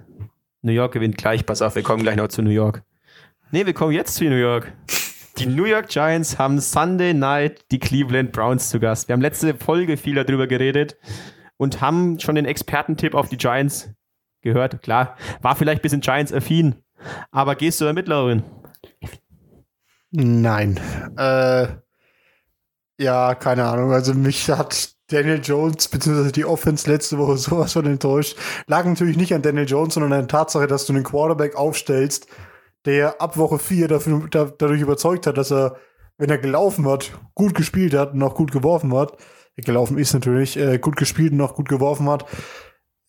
[0.63, 1.47] New York gewinnt gleich.
[1.47, 2.83] Pass auf, wir kommen gleich noch zu New York.
[3.53, 4.73] Nee, wir kommen jetzt zu New York.
[5.39, 9.09] Die New York Giants haben Sunday Night die Cleveland Browns zu Gast.
[9.09, 10.99] Wir haben letzte Folge viel darüber geredet
[11.57, 13.91] und haben schon den Expertentipp auf die Giants
[14.43, 14.83] gehört.
[14.83, 16.75] Klar, war vielleicht ein bisschen Giants-affin,
[17.31, 18.45] Aber gehst du da mit, Lauren?
[20.11, 20.79] Nein.
[21.17, 21.69] Äh,
[23.01, 23.93] ja, keine Ahnung.
[23.93, 26.31] Also mich hat Daniel Jones bzw.
[26.33, 28.37] die Offense letzte Woche sowas von enttäuscht.
[28.67, 32.27] Lag natürlich nicht an Daniel Jones, sondern an der Tatsache, dass du einen Quarterback aufstellst,
[32.85, 35.77] der ab Woche 4 dafür, da, dadurch überzeugt hat, dass er,
[36.19, 39.17] wenn er gelaufen hat, gut gespielt hat und auch gut geworfen hat,
[39.57, 42.25] gelaufen ist natürlich, äh, gut gespielt und auch gut geworfen hat,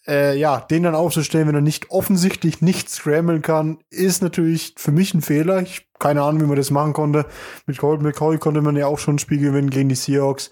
[0.07, 4.91] äh, ja, den dann aufzustellen, wenn er nicht offensichtlich nicht scramblen kann, ist natürlich für
[4.91, 5.61] mich ein Fehler.
[5.61, 7.25] Ich keine Ahnung, wie man das machen konnte.
[7.67, 10.51] Mit Colt McCoy konnte man ja auch schon ein Spiel gewinnen gegen die Seahawks.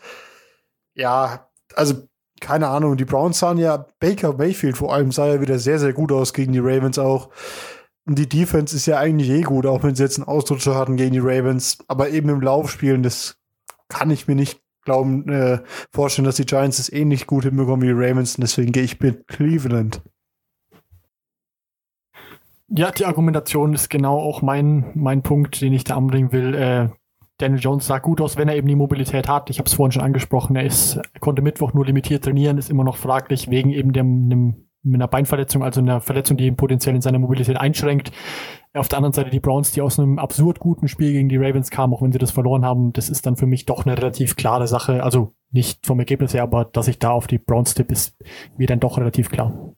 [0.94, 2.08] Ja, also
[2.40, 2.96] keine Ahnung.
[2.96, 6.34] Die Browns sahen ja Baker Mayfield vor allem sah ja wieder sehr, sehr gut aus
[6.34, 7.30] gegen die Ravens auch.
[8.06, 10.96] Und die Defense ist ja eigentlich eh gut, auch wenn sie jetzt einen Ausrutscher hatten
[10.96, 11.80] gegen die Ravens.
[11.88, 13.38] Aber eben im Laufspielen, das
[13.88, 15.60] kann ich mir nicht glauben, äh,
[15.92, 18.36] vorstellen, dass die Giants es ähnlich gut hinbekommen wie die Ravens.
[18.36, 20.02] Und deswegen gehe ich mit Cleveland.
[22.70, 26.56] Ja, die Argumentation ist genau auch mein, mein Punkt, den ich da anbringen will.
[26.56, 26.90] Äh,
[27.38, 29.50] Daniel Jones sah gut aus, wenn er eben die Mobilität hat.
[29.50, 30.56] Ich habe es vorhin schon angesprochen.
[30.56, 34.69] Er ist, konnte Mittwoch nur limitiert trainieren, ist immer noch fraglich wegen eben dem, dem
[34.84, 38.12] mit einer Beinverletzung, also einer Verletzung, die ihn potenziell in seiner Mobilität einschränkt.
[38.74, 41.72] Auf der anderen Seite die Browns, die aus einem absurd guten Spiel gegen die Ravens
[41.72, 44.36] kamen, auch wenn sie das verloren haben, das ist dann für mich doch eine relativ
[44.36, 45.04] klare Sache.
[45.04, 48.16] Also nicht vom Ergebnis her, aber dass ich da auf die Browns tippe, ist
[48.58, 49.74] mir dann doch relativ klar.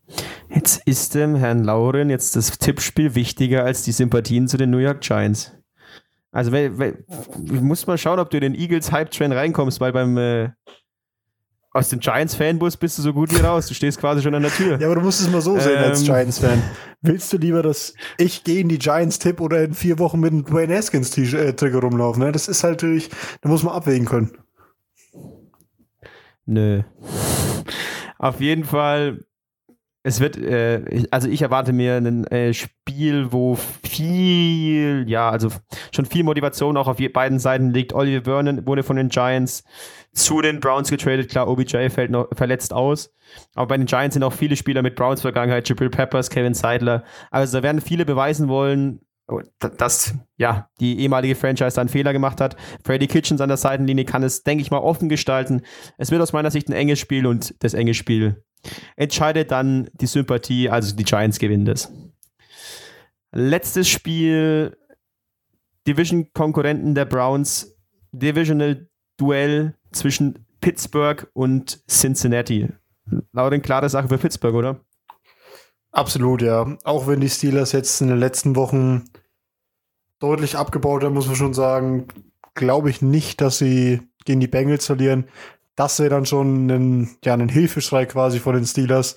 [0.53, 4.79] Jetzt ist dem Herrn Lauren jetzt das Tippspiel wichtiger als die Sympathien zu den New
[4.79, 5.57] York Giants.
[6.33, 7.03] Also weil,
[7.37, 10.49] muss mal schauen, ob du in den Eagles Hype Train reinkommst, weil beim äh,
[11.73, 13.67] aus dem Giants-Fanbus bist du so gut wie raus.
[13.67, 14.79] Du stehst quasi schon an der Tür.
[14.79, 16.63] Ja, aber du musst es mal so sehen als ähm, Giants-Fan.
[17.01, 20.43] Willst du lieber, dass ich gegen die Giants tipp oder in vier Wochen mit einem
[20.43, 22.23] Dwayne Haskins-Trigger rumlaufen?
[22.23, 22.31] Ne?
[22.31, 23.09] Das ist halt natürlich,
[23.41, 24.31] da muss man abwägen können.
[26.45, 26.83] Nö.
[28.17, 29.19] Auf jeden Fall,
[30.03, 35.49] es wird, äh, also ich erwarte mir ein äh, Spiel, wo viel, ja, also
[35.95, 37.93] schon viel Motivation auch auf beiden Seiten liegt.
[37.93, 39.63] Oliver Vernon wurde von den Giants
[40.13, 41.29] zu den Browns getradet.
[41.29, 43.13] Klar, OBJ fällt noch verletzt aus.
[43.55, 47.03] Aber bei den Giants sind auch viele Spieler mit Browns Vergangenheit, Jabril Peppers, Kevin Seidler.
[47.29, 48.99] Also da werden viele beweisen wollen,
[49.59, 52.57] dass ja die ehemalige Franchise da einen Fehler gemacht hat.
[52.83, 55.61] Freddy Kitchens an der Seitenlinie kann es, denke ich mal, offen gestalten.
[55.97, 58.43] Es wird aus meiner Sicht ein enges Spiel und das enge Spiel
[58.95, 61.91] entscheidet dann die Sympathie, also die Giants gewinnen das.
[63.31, 64.77] Letztes Spiel,
[65.87, 67.77] Division-Konkurrenten der Browns,
[68.11, 68.87] Divisional
[69.17, 72.69] Duell zwischen Pittsburgh und Cincinnati.
[73.33, 74.79] Lauren, klare Sache für Pittsburgh, oder?
[75.91, 76.77] Absolut, ja.
[76.83, 79.05] Auch wenn die Steelers jetzt in den letzten Wochen
[80.19, 82.07] deutlich abgebaut haben, muss man schon sagen,
[82.53, 85.27] glaube ich nicht, dass sie gegen die Bengals verlieren.
[85.75, 89.15] Das wäre dann schon ein, ja, ein Hilfeschrei quasi von den Steelers.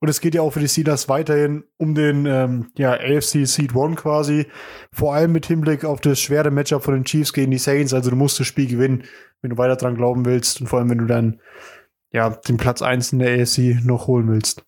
[0.00, 3.74] Und es geht ja auch für die Steelers weiterhin um den ähm, ja, AFC Seed
[3.74, 4.46] One quasi.
[4.90, 7.92] Vor allem mit Hinblick auf das schwere Matchup von den Chiefs gegen die Saints.
[7.92, 9.04] Also du musst das Spiel gewinnen,
[9.42, 10.60] wenn du weiter dran glauben willst.
[10.60, 11.40] Und vor allem, wenn du dann
[12.12, 14.64] ja, den Platz 1 in der AFC noch holen willst.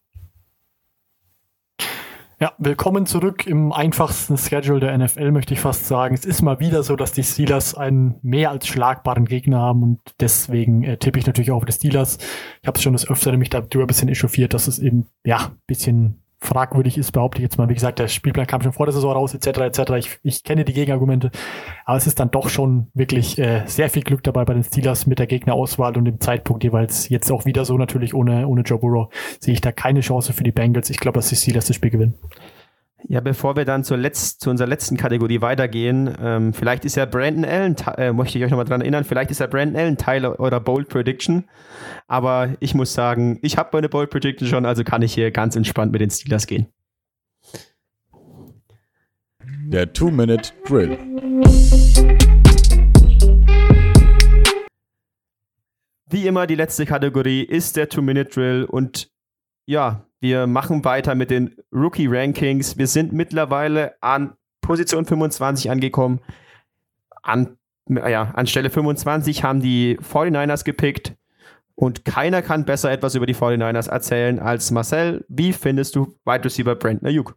[2.43, 6.12] Ja, willkommen zurück im einfachsten Schedule der NFL, möchte ich fast sagen.
[6.12, 10.01] Es ist mal wieder so, dass die Steelers einen mehr als schlagbaren Gegner haben und
[10.18, 12.18] deswegen äh, tippe ich natürlich auch auf die Steelers.
[12.61, 15.53] Ich habe es schon das Öfteren mich darüber ein bisschen echauffiert, dass es eben, ja,
[15.53, 17.68] ein bisschen fragwürdig ist, behaupte ich jetzt mal.
[17.68, 19.61] Wie gesagt, der Spielplan kam schon vor der Saison raus, etc.
[19.61, 19.90] etc.
[19.99, 21.30] Ich, ich kenne die Gegenargumente,
[21.84, 25.07] aber es ist dann doch schon wirklich äh, sehr viel Glück dabei bei den Steelers
[25.07, 27.09] mit der Gegnerauswahl und dem Zeitpunkt jeweils.
[27.09, 30.43] Jetzt auch wieder so natürlich ohne, ohne Joe Burrow sehe ich da keine Chance für
[30.43, 30.90] die Bengals.
[30.90, 32.14] Ich glaube, dass die Steelers das Spiel gewinnen.
[33.09, 37.05] Ja, bevor wir dann zur Letz-, zu unserer letzten Kategorie weitergehen, ähm, vielleicht ist ja
[37.05, 40.25] Brandon Allen, äh, möchte ich euch nochmal dran erinnern, vielleicht ist ja Brandon Allen Teil
[40.25, 41.45] eurer Bold Prediction.
[42.07, 45.57] Aber ich muss sagen, ich habe meine Bold Prediction schon, also kann ich hier ganz
[45.57, 46.67] entspannt mit den Steelers gehen.
[49.67, 50.99] Der Two-Minute-Drill.
[56.09, 59.11] Wie immer, die letzte Kategorie ist der Two-Minute-Drill und
[59.65, 62.79] ja, wir machen weiter mit den Rookie-Rankings.
[62.79, 66.20] Wir sind mittlerweile an Position 25 angekommen.
[67.23, 67.57] An,
[67.89, 71.16] ja, an Stelle 25 haben die 49ers gepickt.
[71.75, 75.25] Und keiner kann besser etwas über die 49ers erzählen als Marcel.
[75.27, 77.37] Wie findest du Wide Receiver Brandon Ayuk?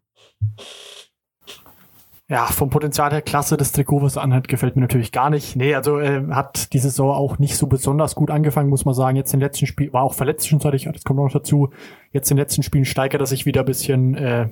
[2.28, 5.56] Ja, vom Potenzial her klasse, das Trikot, was er anhat, gefällt mir natürlich gar nicht.
[5.56, 9.16] Nee, also äh, hat die Saison auch nicht so besonders gut angefangen, muss man sagen.
[9.16, 11.70] Jetzt im letzten Spiel, war auch verletzt zwischenzeitlich, das kommt noch dazu.
[12.12, 14.16] Jetzt in den letzten Spielen steigert er sich wieder ein bisschen.
[14.16, 14.50] Äh,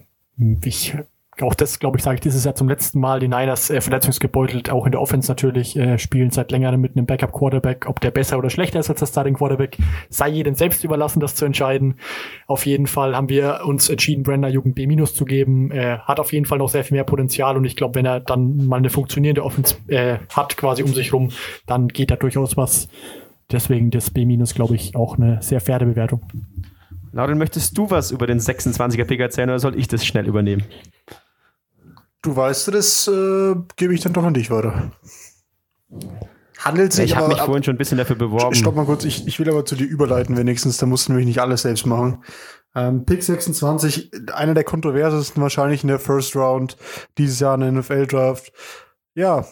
[0.63, 0.95] ich
[1.41, 4.69] auch das, glaube ich, sage ich dieses Jahr zum letzten Mal, die Niners äh, verletzungsgebeutelt,
[4.69, 7.87] auch in der Offense natürlich, äh, spielen seit längerem mit einem Backup-Quarterback.
[7.87, 9.77] Ob der besser oder schlechter ist als der Starting-Quarterback,
[10.09, 11.95] sei jedem selbst überlassen, das zu entscheiden.
[12.47, 15.71] Auf jeden Fall haben wir uns entschieden, Brenda Jugend B- zu geben.
[15.71, 18.19] Er hat auf jeden Fall noch sehr viel mehr Potenzial und ich glaube, wenn er
[18.19, 21.31] dann mal eine funktionierende Offense äh, hat, quasi um sich rum,
[21.65, 22.89] dann geht da durchaus was.
[23.51, 26.21] Deswegen das B-, glaube ich, auch eine sehr faire Bewertung.
[27.11, 30.63] Lauren, möchtest du was über den 26er Pick erzählen oder soll ich das schnell übernehmen?
[32.23, 34.91] Du weißt, das äh, gebe ich dann doch an dich weiter.
[36.57, 38.55] Handelt sich ich habe mich ab, vorhin schon ein bisschen dafür beworben.
[38.55, 41.27] Stopp mal kurz, ich, ich will aber zu dir überleiten wenigstens, da musst du nämlich
[41.27, 42.23] nicht alles selbst machen.
[42.73, 46.77] Ähm, Pick 26, einer der kontroversesten wahrscheinlich in der First Round
[47.17, 48.53] dieses Jahr in der NFL Draft.
[49.15, 49.45] Ja,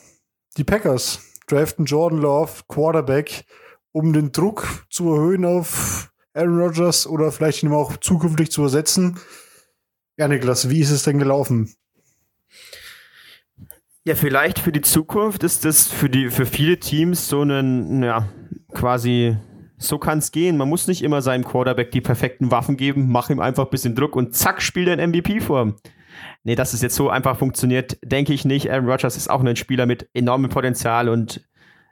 [0.57, 3.43] die Packers draften Jordan Love, Quarterback,
[3.91, 9.19] um den Druck zu erhöhen auf Aaron Rodgers oder vielleicht ihn auch zukünftig zu ersetzen.
[10.15, 11.75] Ja, Niklas, wie ist es denn gelaufen?
[14.03, 18.27] Ja, vielleicht für die Zukunft ist das für die für viele Teams so ein ja
[18.73, 19.37] quasi
[19.77, 20.57] so kann es gehen.
[20.57, 23.95] Man muss nicht immer seinem Quarterback die perfekten Waffen geben, mach ihm einfach ein bisschen
[23.95, 25.75] Druck und zack spielt er ein MVP vor.
[26.43, 28.71] Nee, dass es jetzt so einfach funktioniert, denke ich nicht.
[28.71, 31.47] Aaron Rodgers ist auch ein Spieler mit enormem Potenzial und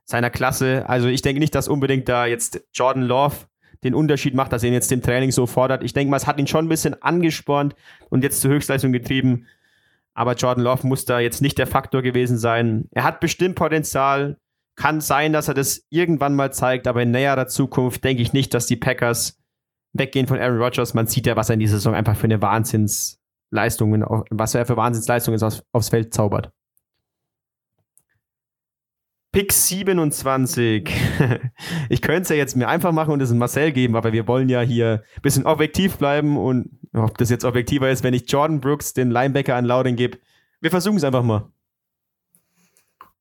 [0.06, 0.90] seiner Klasse.
[0.90, 3.36] Also ich denke nicht, dass unbedingt da jetzt Jordan Love
[3.84, 5.84] den Unterschied macht, dass er ihn jetzt im Training so fordert.
[5.84, 7.76] Ich denke mal, es hat ihn schon ein bisschen angespornt
[8.10, 9.46] und jetzt zur Höchstleistung getrieben.
[10.16, 12.88] Aber Jordan Love muss da jetzt nicht der Faktor gewesen sein.
[12.92, 14.38] Er hat bestimmt Potenzial.
[14.76, 18.54] Kann sein, dass er das irgendwann mal zeigt, aber in näherer Zukunft denke ich nicht,
[18.54, 19.38] dass die Packers
[19.94, 20.94] weggehen von Aaron Rodgers.
[20.94, 24.78] Man sieht ja, was er in dieser Saison einfach für eine Wahnsinnsleistung, was er für
[24.78, 26.52] Wahnsinnsleistungen aufs, aufs Feld zaubert.
[29.32, 30.90] Pick 27.
[31.90, 34.50] ich könnte es ja jetzt mir einfach machen und es Marcel geben, aber wir wollen
[34.50, 38.60] ja hier ein bisschen objektiv bleiben und ob das jetzt objektiver ist, wenn ich Jordan
[38.60, 40.18] Brooks den Linebacker an Lauding gebe.
[40.62, 41.52] Wir versuchen es einfach mal.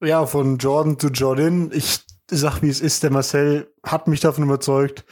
[0.00, 1.70] Ja, von Jordan zu Jordan.
[1.74, 2.00] Ich
[2.30, 3.02] sag, wie es ist.
[3.02, 5.04] Der Marcel hat mich davon überzeugt,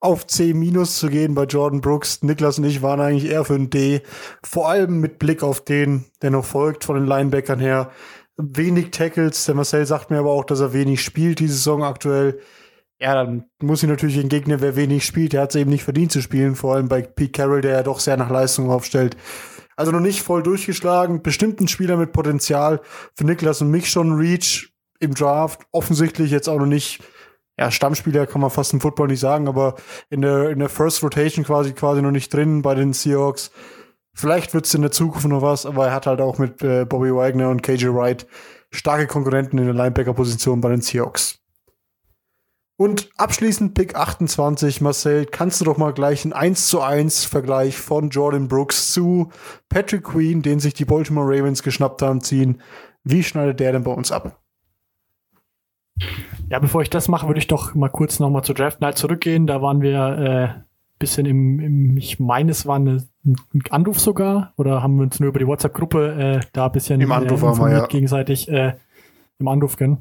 [0.00, 2.22] auf C minus zu gehen bei Jordan Brooks.
[2.22, 4.02] Niklas und ich waren eigentlich eher für ein D.
[4.44, 7.90] Vor allem mit Blick auf den, der noch folgt, von den Linebackern her
[8.38, 9.44] wenig Tackles.
[9.44, 12.40] Der Marcel sagt mir aber auch, dass er wenig spielt diese Saison aktuell.
[13.00, 15.32] Ja, dann muss ich natürlich entgegnen, wer wenig spielt.
[15.32, 17.82] Der hat es eben nicht verdient zu spielen, vor allem bei Pete Carroll, der ja
[17.82, 19.16] doch sehr nach Leistung aufstellt.
[19.76, 21.22] Also noch nicht voll durchgeschlagen.
[21.22, 22.80] Bestimmt ein Spieler mit Potenzial
[23.16, 25.60] für Niklas und mich schon Reach im Draft.
[25.70, 27.00] Offensichtlich jetzt auch noch nicht,
[27.56, 29.76] ja, Stammspieler kann man fast im Football nicht sagen, aber
[30.10, 33.52] in der, in der First Rotation quasi, quasi noch nicht drin bei den Seahawks.
[34.18, 36.84] Vielleicht wird es in der Zukunft noch was, aber er hat halt auch mit äh,
[36.84, 38.26] Bobby Wagner und KJ Wright
[38.72, 41.38] starke Konkurrenten in der Linebacker-Position bei den Seahawks.
[42.76, 47.78] Und abschließend Pick 28, Marcel, kannst du doch mal gleich einen 1 zu 1 Vergleich
[47.78, 49.30] von Jordan Brooks zu
[49.68, 52.60] Patrick Queen, den sich die Baltimore Ravens geschnappt haben, ziehen.
[53.04, 54.42] Wie schneidet der denn bei uns ab?
[56.50, 59.46] Ja, bevor ich das mache, würde ich doch mal kurz nochmal zur Draft Night zurückgehen.
[59.46, 60.67] Da waren wir äh,
[60.98, 65.20] bisschen im, im ich meine, es war eine, ein Anruf sogar, oder haben wir uns
[65.20, 67.86] nur über die WhatsApp-Gruppe äh, da ein bisschen Im Anruf äh, informiert, ja.
[67.86, 68.74] gegenseitig äh,
[69.38, 69.98] im Anruf, gell?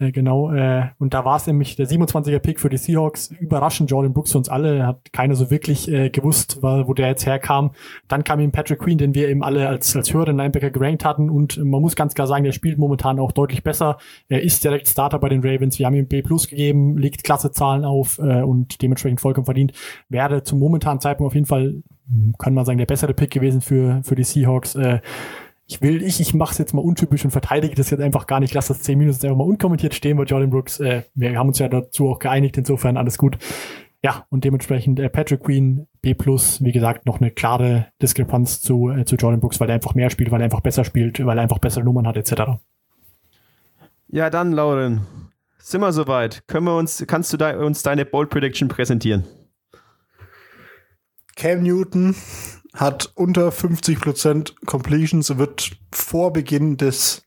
[0.00, 3.30] Äh, genau, äh, und da war es nämlich der 27er Pick für die Seahawks.
[3.38, 4.86] Überraschend Jordan Brooks für uns alle.
[4.86, 7.72] Hat keiner so wirklich äh, gewusst, wo der jetzt herkam.
[8.08, 11.28] Dann kam ihm Patrick Queen, den wir eben alle als, als höheren Linebacker gerankt hatten.
[11.28, 13.98] Und man muss ganz klar sagen, der spielt momentan auch deutlich besser.
[14.28, 15.78] Er ist direkt Starter bei den Ravens.
[15.78, 19.72] Wir haben ihm B Plus gegeben, legt klasse Zahlen auf äh, und dementsprechend vollkommen verdient.
[20.08, 21.82] Wäre zum momentanen Zeitpunkt auf jeden Fall,
[22.38, 24.76] kann man sagen, der bessere Pick gewesen für, für die Seahawks.
[24.76, 25.00] Äh,
[25.70, 28.40] ich will, ich, ich mache es jetzt mal untypisch und verteidige das jetzt einfach gar
[28.40, 28.52] nicht.
[28.54, 30.80] Lass das 10 Minuten jetzt einfach mal unkommentiert stehen bei Jordan Brooks.
[30.80, 33.38] Äh, wir haben uns ja dazu auch geeinigt, insofern alles gut.
[34.02, 39.04] Ja, und dementsprechend äh, Patrick Queen B+, wie gesagt, noch eine klare Diskrepanz zu, äh,
[39.04, 41.42] zu Jordan Brooks, weil er einfach mehr spielt, weil er einfach besser spielt, weil er
[41.42, 42.58] einfach bessere Nummern hat, etc.
[44.08, 45.06] Ja, dann, Lauren,
[45.60, 46.42] sind wir soweit.
[46.48, 49.22] Können wir uns, kannst du da, uns deine Bold Prediction präsentieren?
[51.36, 52.16] Cam Newton
[52.74, 57.22] hat unter 50% Completions, wird vor Beginn des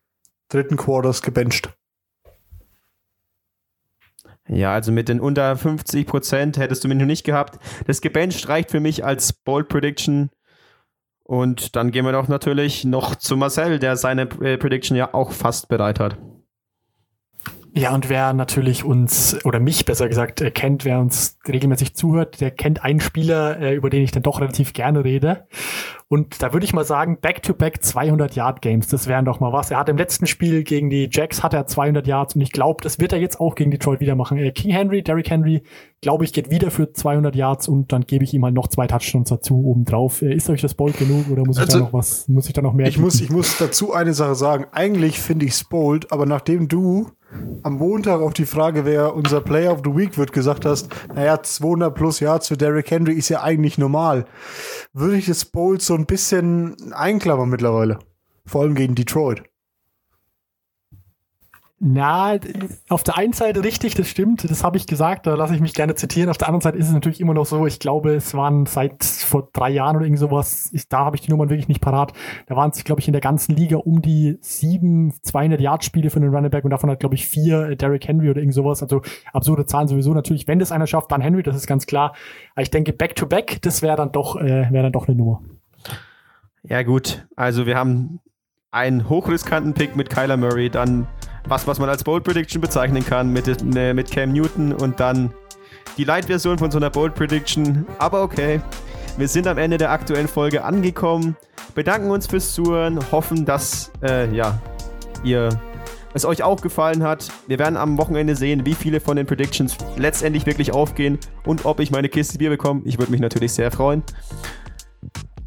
[0.49, 1.69] dritten Quarters gebencht.
[4.47, 7.59] Ja, also mit den unter 50% hättest du mich noch nicht gehabt.
[7.87, 10.29] Das gebencht reicht für mich als Bold Prediction.
[11.23, 15.31] Und dann gehen wir doch natürlich noch zu Marcel, der seine äh, Prediction ja auch
[15.31, 16.17] fast bereit hat.
[17.75, 22.39] Ja, und wer natürlich uns, oder mich besser gesagt, äh, kennt, wer uns regelmäßig zuhört,
[22.39, 25.47] der kennt einen Spieler, äh, über den ich dann doch relativ gerne rede.
[26.07, 29.71] Und da würde ich mal sagen, Back-to-Back 200 Yard Games, das wären doch mal was.
[29.71, 32.83] Er hat im letzten Spiel gegen die Jacks hat er 200 Yards und ich glaube,
[32.83, 34.37] das wird er jetzt auch gegen Detroit wieder machen.
[34.37, 35.63] Äh, King Henry, Derrick Henry,
[36.01, 38.85] glaube ich, geht wieder für 200 Yards und dann gebe ich ihm halt noch zwei
[38.85, 40.21] Touchdowns dazu obendrauf.
[40.21, 42.61] Ist euch das bold genug oder muss ich Also, da noch was, muss ich da
[42.61, 42.87] noch mehr?
[42.87, 43.25] Ich muss, tippen?
[43.25, 44.67] ich muss dazu eine Sache sagen.
[44.71, 47.09] Eigentlich finde ich es bold, aber nachdem du
[47.63, 51.41] am Montag auf die Frage, wer unser Player of the Week wird, gesagt hast, naja,
[51.41, 54.25] 200 plus Yards für Derrick Henry ist ja eigentlich normal,
[54.93, 57.99] würde ich das bold so ein bisschen einklammern mittlerweile.
[58.45, 59.43] Vor allem gegen Detroit.
[61.85, 62.37] Na,
[62.87, 65.73] auf der einen Seite richtig, das stimmt, das habe ich gesagt, da lasse ich mich
[65.73, 66.29] gerne zitieren.
[66.29, 69.03] Auf der anderen Seite ist es natürlich immer noch so, ich glaube, es waren seit
[69.03, 72.13] vor drei Jahren oder irgend sowas, ich, da habe ich die Nummern wirklich nicht parat,
[72.45, 76.33] da waren es, glaube ich, in der ganzen Liga um die sieben 200-Yard-Spiele für den
[76.33, 79.01] Running Back und davon hat, glaube ich, vier äh, Derrick Henry oder irgend sowas, also
[79.33, 80.47] absurde Zahlen sowieso natürlich.
[80.47, 82.15] Wenn das einer schafft, dann Henry, das ist ganz klar.
[82.53, 85.41] Aber ich denke, Back-to-Back, das wäre dann doch, äh, wäre dann doch eine Nummer.
[86.63, 87.27] Ja, gut.
[87.35, 88.21] Also, wir haben
[88.71, 91.07] einen hochriskanten Pick mit Kyler Murray, dann
[91.47, 95.33] was, was man als Bold Prediction bezeichnen kann mit, ne, mit Cam Newton und dann
[95.97, 97.85] die Light-Version von so einer Bold Prediction.
[97.99, 98.61] Aber okay,
[99.17, 101.35] wir sind am Ende der aktuellen Folge angekommen,
[101.75, 104.59] bedanken uns fürs Zuhören, hoffen, dass äh, ja,
[105.23, 105.49] ihr
[106.13, 107.27] es euch auch gefallen hat.
[107.47, 111.79] Wir werden am Wochenende sehen, wie viele von den Predictions letztendlich wirklich aufgehen und ob
[111.79, 112.81] ich meine Kiste Bier bekomme.
[112.85, 114.03] Ich würde mich natürlich sehr freuen.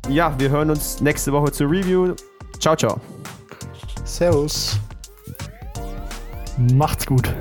[0.08, 2.14] Ja, wir hören uns nächste Woche zur Review.
[2.60, 3.00] Ciao, ciao.
[4.04, 4.78] Servus.
[6.58, 7.34] Macht's gut.